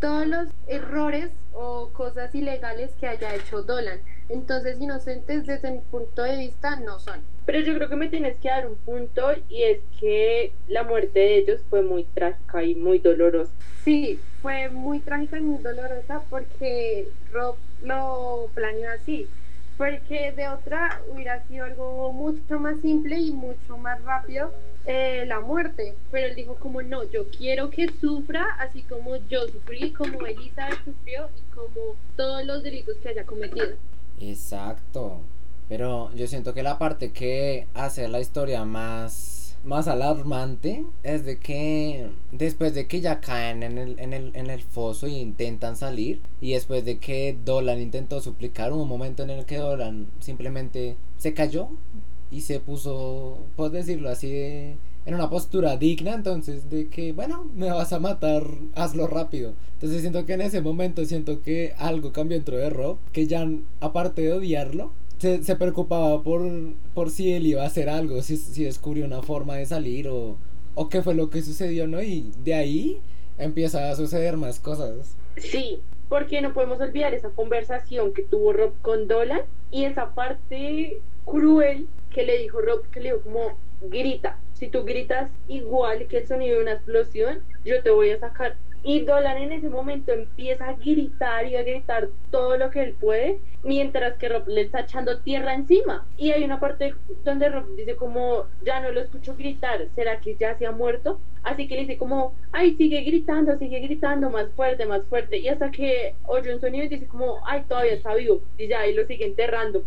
todos 0.00 0.26
los 0.26 0.48
errores 0.66 1.30
o 1.52 1.90
cosas 1.92 2.34
ilegales 2.34 2.92
que 2.98 3.06
haya 3.06 3.34
hecho 3.34 3.62
Dolan. 3.62 4.00
Entonces 4.30 4.80
inocentes 4.80 5.46
desde 5.46 5.72
mi 5.72 5.80
punto 5.80 6.22
de 6.22 6.38
vista 6.38 6.76
no 6.80 6.98
son. 6.98 7.20
Pero 7.44 7.60
yo 7.60 7.74
creo 7.74 7.90
que 7.90 7.96
me 7.96 8.08
tienes 8.08 8.38
que 8.38 8.48
dar 8.48 8.66
un 8.66 8.76
punto 8.76 9.26
y 9.50 9.64
es 9.64 9.80
que 10.00 10.52
la 10.68 10.84
muerte 10.84 11.18
de 11.18 11.36
ellos 11.36 11.60
fue 11.68 11.82
muy 11.82 12.04
trágica 12.04 12.62
y 12.62 12.74
muy 12.74 12.98
dolorosa. 12.98 13.52
Sí, 13.84 14.18
fue 14.40 14.70
muy 14.70 15.00
trágica 15.00 15.36
y 15.36 15.42
muy 15.42 15.62
dolorosa 15.62 16.22
porque 16.30 17.08
Rob 17.30 17.56
lo 17.82 18.50
planeó 18.54 18.90
así 18.90 19.28
porque 19.78 20.32
de 20.32 20.48
otra 20.48 21.00
hubiera 21.08 21.46
sido 21.46 21.64
algo 21.64 22.12
mucho 22.12 22.58
más 22.58 22.80
simple 22.80 23.16
y 23.16 23.30
mucho 23.30 23.78
más 23.78 24.02
rápido 24.02 24.52
eh, 24.86 25.24
la 25.26 25.40
muerte, 25.40 25.94
pero 26.10 26.26
él 26.26 26.34
dijo 26.34 26.56
como 26.56 26.82
no, 26.82 27.04
yo 27.04 27.28
quiero 27.30 27.70
que 27.70 27.88
sufra 28.00 28.56
así 28.58 28.82
como 28.82 29.16
yo 29.28 29.46
sufrí, 29.46 29.92
como 29.92 30.26
Elizabeth 30.26 30.84
sufrió 30.84 31.28
y 31.36 31.54
como 31.54 31.94
todos 32.16 32.44
los 32.44 32.62
delitos 32.62 32.96
que 32.96 33.10
haya 33.10 33.24
cometido. 33.24 33.76
Exacto, 34.20 35.20
pero 35.68 36.12
yo 36.14 36.26
siento 36.26 36.54
que 36.54 36.64
la 36.64 36.78
parte 36.78 37.12
que 37.12 37.68
hace 37.74 38.08
la 38.08 38.20
historia 38.20 38.64
más 38.64 39.37
más 39.68 39.86
alarmante 39.86 40.84
es 41.02 41.26
de 41.26 41.38
que 41.38 42.08
después 42.32 42.74
de 42.74 42.86
que 42.86 43.02
ya 43.02 43.20
caen 43.20 43.62
en 43.62 43.76
el, 43.76 44.00
en 44.00 44.14
el, 44.14 44.30
en 44.34 44.48
el 44.48 44.62
foso 44.62 45.06
e 45.06 45.10
intentan 45.10 45.76
salir 45.76 46.22
y 46.40 46.54
después 46.54 46.86
de 46.86 46.98
que 46.98 47.36
Dolan 47.44 47.80
intentó 47.80 48.22
suplicar 48.22 48.72
un 48.72 48.88
momento 48.88 49.22
en 49.22 49.30
el 49.30 49.44
que 49.44 49.58
Dolan 49.58 50.06
simplemente 50.20 50.96
se 51.18 51.34
cayó 51.34 51.68
y 52.30 52.40
se 52.40 52.60
puso, 52.60 53.38
puedo 53.56 53.70
decirlo 53.70 54.08
así, 54.08 54.32
en 54.32 55.14
una 55.14 55.30
postura 55.30 55.76
digna, 55.76 56.14
entonces 56.14 56.70
de 56.70 56.88
que, 56.88 57.12
bueno, 57.12 57.46
me 57.54 57.70
vas 57.70 57.92
a 57.92 57.98
matar, 57.98 58.44
hazlo 58.74 59.06
rápido. 59.06 59.52
Entonces 59.74 60.00
siento 60.00 60.24
que 60.26 60.34
en 60.34 60.42
ese 60.42 60.60
momento 60.60 61.04
siento 61.04 61.42
que 61.42 61.74
algo 61.78 62.12
cambió 62.12 62.36
dentro 62.36 62.56
de 62.56 62.70
Rob, 62.70 62.98
que 63.12 63.26
ya 63.26 63.46
aparte 63.80 64.22
de 64.22 64.32
odiarlo, 64.32 64.92
se, 65.18 65.42
se, 65.42 65.56
preocupaba 65.56 66.22
por, 66.22 66.42
por 66.94 67.10
si 67.10 67.32
él 67.32 67.46
iba 67.46 67.62
a 67.62 67.66
hacer 67.66 67.88
algo, 67.88 68.22
si, 68.22 68.36
si 68.36 68.64
descubrió 68.64 69.04
una 69.04 69.22
forma 69.22 69.56
de 69.56 69.66
salir 69.66 70.08
o, 70.08 70.36
o 70.74 70.88
qué 70.88 71.02
fue 71.02 71.14
lo 71.14 71.30
que 71.30 71.42
sucedió, 71.42 71.86
¿no? 71.86 72.02
Y 72.02 72.30
de 72.44 72.54
ahí 72.54 73.00
empieza 73.38 73.90
a 73.90 73.96
suceder 73.96 74.36
más 74.36 74.60
cosas. 74.60 75.16
Sí, 75.36 75.80
porque 76.08 76.40
no 76.40 76.52
podemos 76.52 76.80
olvidar 76.80 77.14
esa 77.14 77.30
conversación 77.30 78.12
que 78.12 78.22
tuvo 78.22 78.52
Rob 78.52 78.72
con 78.82 79.08
Dolan 79.08 79.42
y 79.70 79.84
esa 79.84 80.14
parte 80.14 81.00
cruel 81.24 81.86
que 82.10 82.24
le 82.24 82.38
dijo 82.38 82.60
Rob, 82.60 82.88
que 82.90 83.00
le 83.00 83.10
dijo 83.10 83.22
como 83.22 83.56
grita. 83.82 84.38
si 84.54 84.68
tú 84.68 84.84
gritas 84.84 85.30
igual 85.46 86.06
que 86.08 86.18
el 86.18 86.26
sonido 86.26 86.56
de 86.56 86.62
una 86.62 86.72
explosión, 86.72 87.40
yo 87.64 87.82
te 87.82 87.90
voy 87.90 88.10
a 88.10 88.18
sacar. 88.18 88.56
Y 88.82 89.00
Dolan 89.00 89.38
en 89.38 89.52
ese 89.52 89.68
momento 89.68 90.12
empieza 90.12 90.68
a 90.68 90.74
gritar 90.74 91.46
y 91.46 91.56
a 91.56 91.62
gritar 91.62 92.08
todo 92.30 92.56
lo 92.56 92.70
que 92.70 92.82
él 92.82 92.94
puede, 92.98 93.38
mientras 93.62 94.16
que 94.18 94.28
Rob 94.28 94.46
le 94.46 94.62
está 94.62 94.80
echando 94.80 95.20
tierra 95.20 95.54
encima. 95.54 96.06
Y 96.16 96.30
hay 96.30 96.44
una 96.44 96.60
parte 96.60 96.94
donde 97.24 97.48
Rob 97.48 97.74
dice 97.76 97.96
como, 97.96 98.46
ya 98.62 98.80
no 98.80 98.90
lo 98.92 99.00
escucho 99.00 99.34
gritar, 99.36 99.86
¿será 99.94 100.20
que 100.20 100.36
ya 100.36 100.56
se 100.56 100.66
ha 100.66 100.72
muerto? 100.72 101.20
Así 101.42 101.66
que 101.66 101.74
le 101.74 101.80
dice 101.82 101.98
como, 101.98 102.34
ay, 102.52 102.76
sigue 102.76 103.00
gritando, 103.02 103.56
sigue 103.58 103.80
gritando, 103.80 104.30
más 104.30 104.50
fuerte, 104.52 104.86
más 104.86 105.04
fuerte. 105.06 105.38
Y 105.38 105.48
hasta 105.48 105.70
que 105.70 106.14
oye 106.26 106.54
un 106.54 106.60
sonido 106.60 106.84
y 106.84 106.88
dice 106.88 107.06
como, 107.06 107.40
ay, 107.46 107.64
todavía 107.68 107.94
está 107.94 108.14
vivo. 108.14 108.42
Y 108.56 108.68
ya, 108.68 108.86
y 108.86 108.94
lo 108.94 109.06
sigue 109.06 109.26
enterrando. 109.26 109.82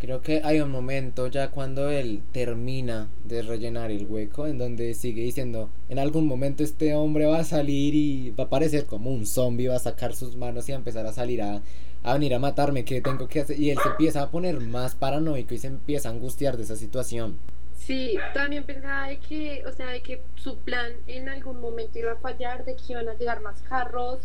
Creo 0.00 0.22
que 0.22 0.40
hay 0.42 0.60
un 0.60 0.70
momento 0.70 1.26
ya 1.26 1.50
cuando 1.50 1.90
él 1.90 2.22
termina 2.32 3.08
de 3.24 3.42
rellenar 3.42 3.90
el 3.90 4.06
hueco 4.06 4.46
en 4.46 4.56
donde 4.56 4.94
sigue 4.94 5.22
diciendo, 5.22 5.68
en 5.90 5.98
algún 5.98 6.26
momento 6.26 6.62
este 6.62 6.94
hombre 6.94 7.26
va 7.26 7.40
a 7.40 7.44
salir 7.44 7.94
y 7.94 8.30
va 8.30 8.44
a 8.44 8.46
aparecer 8.46 8.86
como 8.86 9.10
un 9.10 9.26
zombie, 9.26 9.68
va 9.68 9.76
a 9.76 9.78
sacar 9.80 10.14
sus 10.14 10.36
manos 10.36 10.66
y 10.70 10.72
a 10.72 10.76
empezar 10.76 11.04
a 11.04 11.12
salir 11.12 11.42
a, 11.42 11.60
a 12.02 12.14
venir 12.14 12.34
a 12.34 12.38
matarme, 12.38 12.86
¿qué 12.86 13.02
tengo 13.02 13.28
que 13.28 13.40
hacer? 13.40 13.60
Y 13.60 13.68
él 13.68 13.78
se 13.82 13.90
empieza 13.90 14.22
a 14.22 14.30
poner 14.30 14.58
más 14.60 14.94
paranoico 14.94 15.52
y 15.52 15.58
se 15.58 15.66
empieza 15.66 16.08
a 16.08 16.12
angustiar 16.12 16.56
de 16.56 16.62
esa 16.62 16.76
situación. 16.76 17.36
Sí, 17.76 18.16
también 18.32 18.64
pensaba 18.64 19.08
de 19.08 19.18
que, 19.18 19.64
o 19.66 19.72
sea, 19.72 19.88
de 19.88 20.00
que 20.00 20.22
su 20.36 20.56
plan 20.60 20.92
en 21.08 21.28
algún 21.28 21.60
momento 21.60 21.98
iba 21.98 22.12
a 22.12 22.16
fallar, 22.16 22.64
de 22.64 22.74
que 22.74 22.94
iban 22.94 23.06
a 23.06 23.14
llegar 23.14 23.42
más 23.42 23.60
carros, 23.68 24.20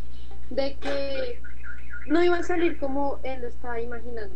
de 0.50 0.76
que 0.76 1.42
no 2.08 2.24
iba 2.24 2.38
a 2.38 2.44
salir 2.44 2.78
como 2.78 3.20
él 3.24 3.42
lo 3.42 3.48
estaba 3.50 3.82
imaginando. 3.82 4.36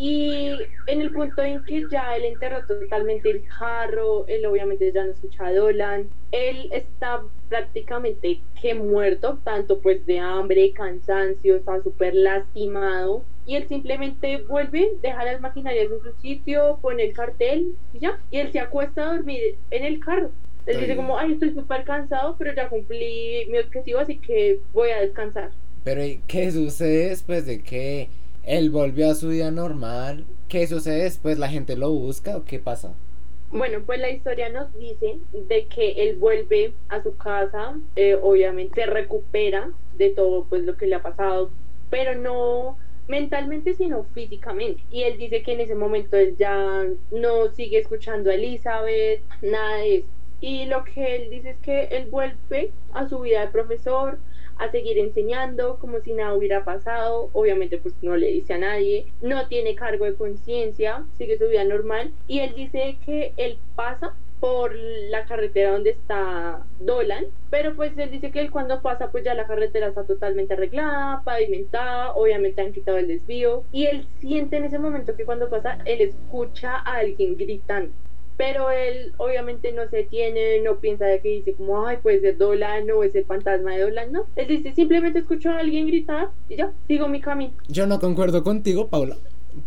Y 0.00 0.52
en 0.86 1.00
el 1.00 1.10
punto 1.10 1.42
en 1.42 1.64
que 1.64 1.84
ya 1.90 2.14
él 2.14 2.24
enterró 2.26 2.64
totalmente 2.64 3.30
el 3.30 3.42
carro, 3.58 4.24
él 4.28 4.46
obviamente 4.46 4.92
ya 4.92 5.04
no 5.04 5.10
escucha 5.10 5.46
a 5.46 5.52
Dolan, 5.52 6.08
él 6.30 6.68
está 6.70 7.22
prácticamente 7.48 8.38
que 8.62 8.74
muerto, 8.74 9.40
tanto 9.42 9.80
pues 9.80 10.06
de 10.06 10.20
hambre, 10.20 10.72
cansancio, 10.72 11.56
está 11.56 11.82
súper 11.82 12.14
lastimado. 12.14 13.24
Y 13.44 13.56
él 13.56 13.66
simplemente 13.66 14.36
vuelve, 14.42 14.92
deja 15.02 15.24
las 15.24 15.40
maquinarias 15.40 15.90
en 15.90 16.00
su 16.00 16.20
sitio, 16.20 16.78
pone 16.80 17.02
el 17.02 17.12
cartel 17.12 17.74
y 17.92 17.98
ya. 17.98 18.20
Y 18.30 18.38
él 18.38 18.52
se 18.52 18.60
acuesta 18.60 19.02
a 19.02 19.16
dormir 19.16 19.56
en 19.72 19.84
el 19.84 19.98
carro. 19.98 20.30
Él 20.66 20.78
dice 20.78 20.94
como, 20.94 21.18
ay, 21.18 21.32
estoy 21.32 21.54
súper 21.54 21.82
cansado, 21.82 22.36
pero 22.38 22.54
ya 22.54 22.68
cumplí 22.68 23.46
mi 23.50 23.58
objetivo, 23.58 23.98
así 23.98 24.18
que 24.18 24.60
voy 24.72 24.90
a 24.90 25.00
descansar. 25.00 25.50
Pero 25.82 26.04
¿y 26.04 26.20
¿qué 26.28 26.52
sucede 26.52 27.08
después 27.08 27.46
de 27.46 27.62
que 27.62 28.10
él 28.48 28.70
volvió 28.70 29.10
a 29.10 29.14
su 29.14 29.28
vida 29.28 29.50
normal? 29.50 30.24
¿Qué 30.48 30.66
sucede 30.66 31.02
después? 31.02 31.38
¿La 31.38 31.48
gente 31.48 31.76
lo 31.76 31.90
busca 31.90 32.36
o 32.36 32.44
qué 32.44 32.58
pasa? 32.58 32.94
Bueno, 33.50 33.80
pues 33.84 34.00
la 34.00 34.10
historia 34.10 34.48
nos 34.48 34.72
dice 34.78 35.18
de 35.32 35.66
que 35.66 35.92
él 36.08 36.16
vuelve 36.16 36.72
a 36.88 37.02
su 37.02 37.16
casa, 37.16 37.76
eh, 37.96 38.18
obviamente 38.20 38.82
se 38.82 38.86
recupera 38.86 39.70
de 39.96 40.10
todo 40.10 40.44
pues 40.44 40.62
lo 40.64 40.76
que 40.76 40.86
le 40.86 40.94
ha 40.94 41.02
pasado, 41.02 41.50
pero 41.90 42.14
no 42.14 42.78
mentalmente 43.06 43.74
sino 43.74 44.04
físicamente. 44.14 44.82
Y 44.90 45.02
él 45.02 45.18
dice 45.18 45.42
que 45.42 45.52
en 45.52 45.60
ese 45.60 45.74
momento 45.74 46.16
él 46.16 46.36
ya 46.38 46.84
no 47.10 47.48
sigue 47.54 47.78
escuchando 47.78 48.30
a 48.30 48.34
Elizabeth, 48.34 49.22
nada 49.42 49.76
de 49.76 49.96
eso. 49.96 50.08
Y 50.40 50.66
lo 50.66 50.84
que 50.84 51.16
él 51.16 51.30
dice 51.30 51.50
es 51.50 51.58
que 51.58 51.84
él 51.84 52.08
vuelve 52.10 52.70
a 52.92 53.08
su 53.08 53.20
vida 53.20 53.40
de 53.40 53.48
profesor, 53.48 54.18
a 54.58 54.70
seguir 54.70 54.98
enseñando 54.98 55.78
como 55.78 56.00
si 56.00 56.12
nada 56.12 56.34
hubiera 56.34 56.64
pasado, 56.64 57.30
obviamente 57.32 57.78
pues 57.78 57.94
no 58.02 58.16
le 58.16 58.28
dice 58.28 58.54
a 58.54 58.58
nadie, 58.58 59.06
no 59.20 59.48
tiene 59.48 59.74
cargo 59.74 60.04
de 60.04 60.14
conciencia, 60.14 61.04
sigue 61.16 61.38
su 61.38 61.48
vida 61.48 61.64
normal. 61.64 62.12
Y 62.26 62.40
él 62.40 62.54
dice 62.54 62.98
que 63.04 63.32
él 63.36 63.58
pasa 63.74 64.14
por 64.40 64.74
la 64.74 65.24
carretera 65.26 65.72
donde 65.72 65.90
está 65.90 66.64
Dolan, 66.78 67.26
pero 67.50 67.74
pues 67.74 67.96
él 67.98 68.10
dice 68.10 68.30
que 68.30 68.40
él 68.40 68.50
cuando 68.50 68.82
pasa 68.82 69.10
pues 69.10 69.24
ya 69.24 69.34
la 69.34 69.46
carretera 69.46 69.88
está 69.88 70.04
totalmente 70.04 70.54
arreglada, 70.54 71.22
pavimentada, 71.24 72.12
obviamente 72.14 72.60
han 72.60 72.72
quitado 72.72 72.98
el 72.98 73.08
desvío. 73.08 73.64
Y 73.72 73.86
él 73.86 74.06
siente 74.20 74.56
en 74.56 74.64
ese 74.64 74.78
momento 74.78 75.16
que 75.16 75.24
cuando 75.24 75.48
pasa 75.48 75.78
él 75.84 76.00
escucha 76.00 76.76
a 76.76 76.98
alguien 76.98 77.36
gritando 77.36 77.92
pero 78.38 78.70
él 78.70 79.12
obviamente 79.18 79.72
no 79.72 79.82
se 79.90 79.98
detiene, 79.98 80.60
no 80.62 80.78
piensa 80.78 81.04
de 81.04 81.20
que 81.20 81.28
dice 81.28 81.52
como, 81.54 81.86
ay, 81.86 81.98
puede 82.00 82.20
ser 82.20 82.38
Dolan 82.38 82.88
o 82.92 83.02
es 83.02 83.14
el 83.14 83.24
fantasma 83.24 83.74
de 83.74 83.82
Dolan, 83.82 84.12
no. 84.12 84.26
Él 84.36 84.46
dice, 84.46 84.72
simplemente 84.74 85.18
escucho 85.18 85.50
a 85.50 85.58
alguien 85.58 85.88
gritar 85.88 86.30
y 86.48 86.56
ya, 86.56 86.72
sigo 86.86 87.08
mi 87.08 87.20
camino. 87.20 87.52
Yo 87.66 87.86
no 87.86 87.98
concuerdo 87.98 88.44
contigo, 88.44 88.86
Paula, 88.86 89.16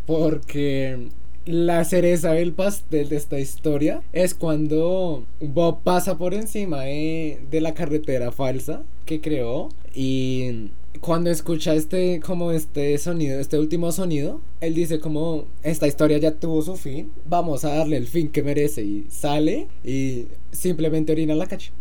porque 0.07 1.09
la 1.45 1.83
cereza 1.83 2.31
del 2.31 2.53
pastel 2.53 3.09
de 3.09 3.17
esta 3.17 3.39
historia 3.39 4.03
es 4.13 4.33
cuando 4.33 5.25
Bob 5.41 5.83
pasa 5.83 6.17
por 6.17 6.33
encima 6.33 6.83
de, 6.83 7.39
de 7.51 7.59
la 7.59 7.73
carretera 7.73 8.31
falsa 8.31 8.83
que 9.05 9.19
creó 9.19 9.67
y 9.93 10.69
cuando 10.99 11.29
escucha 11.29 11.73
este 11.73 12.19
como 12.19 12.51
este 12.51 12.97
sonido, 12.97 13.39
este 13.39 13.57
último 13.57 13.91
sonido, 13.91 14.41
él 14.59 14.73
dice 14.73 14.99
como 14.99 15.45
esta 15.63 15.87
historia 15.87 16.17
ya 16.17 16.31
tuvo 16.31 16.61
su 16.61 16.75
fin, 16.75 17.11
vamos 17.25 17.63
a 17.63 17.75
darle 17.75 17.97
el 17.97 18.07
fin 18.07 18.29
que 18.29 18.43
merece 18.43 18.83
y 18.83 19.07
sale 19.09 19.67
y 19.83 20.27
simplemente 20.51 21.11
orina 21.11 21.33
la 21.33 21.47
calle. 21.47 21.71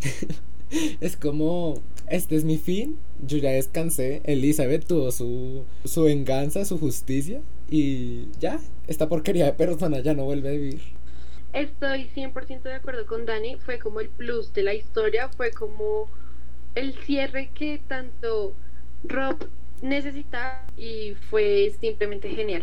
es 1.01 1.17
como 1.17 1.83
este 2.07 2.37
es 2.37 2.45
mi 2.45 2.59
fin, 2.59 2.99
yo 3.25 3.39
ya 3.39 3.51
descansé, 3.51 4.21
Elizabeth 4.25 4.87
tuvo 4.87 5.11
su, 5.13 5.65
su 5.85 6.05
venganza, 6.05 6.65
su 6.65 6.79
justicia 6.79 7.41
y 7.69 8.29
ya, 8.39 8.61
esta 8.89 9.09
porquería 9.09 9.47
de 9.47 9.53
persona 9.53 10.01
ya 10.01 10.15
no 10.15 10.25
vuelve 10.25 10.49
a 10.49 10.53
vivir. 10.53 10.81
Estoy 11.53 12.09
100% 12.15 12.63
de 12.63 12.75
acuerdo 12.75 13.07
con 13.07 13.27
Dani, 13.27 13.57
fue 13.57 13.79
como 13.79 14.01
el 14.01 14.09
plus 14.09 14.53
de 14.53 14.63
la 14.63 14.75
historia, 14.75 15.29
fue 15.29 15.51
como 15.51 16.09
el 16.75 16.95
cierre 16.95 17.51
que 17.55 17.81
tanto 17.87 18.55
Rob 19.05 19.37
necesitaba 19.83 20.63
y 20.77 21.15
fue 21.31 21.73
simplemente 21.81 22.29
genial. 22.31 22.63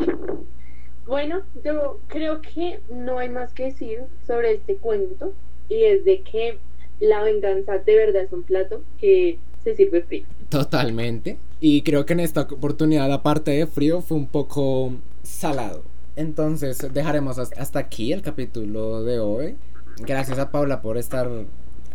Bueno, 1.05 1.41
yo 1.63 1.99
creo 2.07 2.41
que 2.41 2.79
no 2.89 3.17
hay 3.19 3.29
más 3.29 3.53
que 3.53 3.65
decir 3.65 4.01
sobre 4.25 4.53
este 4.53 4.75
cuento 4.75 5.33
y 5.69 5.83
es 5.83 6.03
de 6.05 6.21
que 6.21 6.57
la 6.99 7.21
venganza 7.23 7.77
de 7.77 7.95
verdad 7.95 8.23
es 8.23 8.31
un 8.33 8.43
plato 8.43 8.83
que 8.99 9.39
se 9.63 9.75
sirve 9.75 10.01
frío. 10.03 10.25
Totalmente. 10.49 11.37
Y 11.59 11.81
creo 11.81 12.05
que 12.05 12.13
en 12.13 12.19
esta 12.19 12.41
oportunidad, 12.41 13.11
aparte 13.11 13.51
de 13.51 13.67
frío, 13.67 14.01
fue 14.01 14.17
un 14.17 14.27
poco 14.27 14.91
salado. 15.23 15.83
Entonces, 16.15 16.77
dejaremos 16.93 17.37
has- 17.39 17.51
hasta 17.57 17.79
aquí 17.79 18.11
el 18.11 18.21
capítulo 18.21 19.03
de 19.03 19.19
hoy. 19.19 19.55
Gracias 19.99 20.39
a 20.39 20.51
Paula 20.51 20.81
por 20.81 20.97
estar 20.97 21.29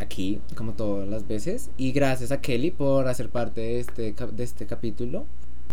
aquí, 0.02 0.40
como 0.56 0.72
todas 0.74 1.08
las 1.08 1.26
veces. 1.26 1.70
Y 1.76 1.92
gracias 1.92 2.32
a 2.32 2.40
Kelly 2.40 2.70
por 2.70 3.08
hacer 3.08 3.28
parte 3.28 3.60
de 3.60 3.80
este, 3.80 4.14
de 4.32 4.44
este 4.44 4.66
capítulo. 4.66 5.26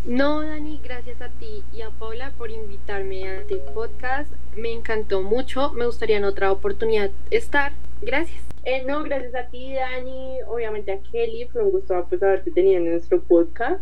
No, 0.05 0.41
Dani, 0.41 0.79
gracias 0.81 1.21
a 1.21 1.27
ti 1.27 1.63
y 1.75 1.81
a 1.81 1.89
Paula 1.89 2.31
por 2.37 2.49
invitarme 2.49 3.27
a 3.27 3.41
este 3.41 3.57
podcast. 3.57 4.31
Me 4.55 4.71
encantó 4.71 5.21
mucho, 5.21 5.73
me 5.73 5.85
gustaría 5.85 6.17
en 6.17 6.23
otra 6.23 6.51
oportunidad 6.51 7.11
estar. 7.31 7.73
Gracias. 8.01 8.41
Eh, 8.63 8.83
no, 8.87 9.03
gracias 9.03 9.35
a 9.35 9.47
ti, 9.49 9.73
Dani, 9.73 10.41
obviamente 10.47 10.93
a 10.93 10.99
Kelly, 10.99 11.47
fue 11.51 11.63
un 11.63 11.71
gusto 11.71 12.05
pues, 12.07 12.23
haberte 12.23 12.51
tenido 12.51 12.77
en 12.77 12.91
nuestro 12.91 13.21
podcast. 13.21 13.81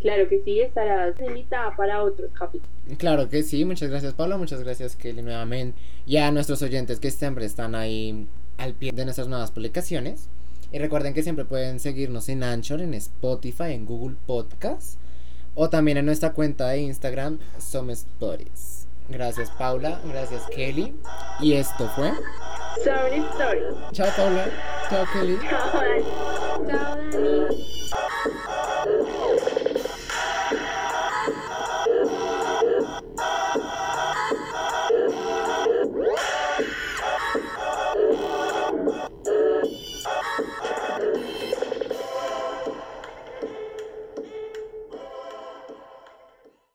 Claro 0.00 0.28
que 0.28 0.40
sí, 0.44 0.60
estarás 0.60 1.14
invitada 1.20 1.76
para 1.76 2.02
otros 2.02 2.30
capítulos. 2.32 2.70
Claro 2.96 3.28
que 3.28 3.42
sí, 3.42 3.64
muchas 3.64 3.90
gracias 3.90 4.14
Paula, 4.14 4.38
muchas 4.38 4.62
gracias 4.62 4.96
Kelly 4.96 5.22
nuevamente. 5.22 5.78
Y 6.06 6.16
a 6.16 6.30
nuestros 6.30 6.62
oyentes 6.62 7.00
que 7.00 7.10
siempre 7.10 7.44
están 7.44 7.74
ahí 7.74 8.26
al 8.60 8.74
pie 8.74 8.92
de 8.92 9.04
nuestras 9.04 9.26
nuevas 9.28 9.50
publicaciones. 9.50 10.28
Y 10.72 10.78
recuerden 10.78 11.14
que 11.14 11.22
siempre 11.22 11.44
pueden 11.44 11.80
seguirnos 11.80 12.28
en 12.28 12.44
Anchor, 12.44 12.80
en 12.80 12.94
Spotify, 12.94 13.72
en 13.72 13.86
Google 13.86 14.16
Podcast. 14.26 14.98
O 15.54 15.68
también 15.68 15.96
en 15.96 16.06
nuestra 16.06 16.32
cuenta 16.32 16.68
de 16.68 16.78
Instagram, 16.82 17.38
Somos 17.58 18.06
Buddies. 18.20 18.86
Gracias 19.08 19.50
Paula, 19.50 20.00
gracias 20.06 20.42
Kelly. 20.54 20.94
Y 21.40 21.54
esto 21.54 21.90
fue. 21.96 22.12
Sorry, 22.84 23.24
story. 23.32 23.60
Chao 23.92 24.08
Paula, 24.16 24.46
chao 24.88 25.04
Kelly. 25.12 25.38
Chao, 25.48 25.72
Dani. 25.72 26.04
Chao, 26.70 26.96
Dani. 27.10 28.59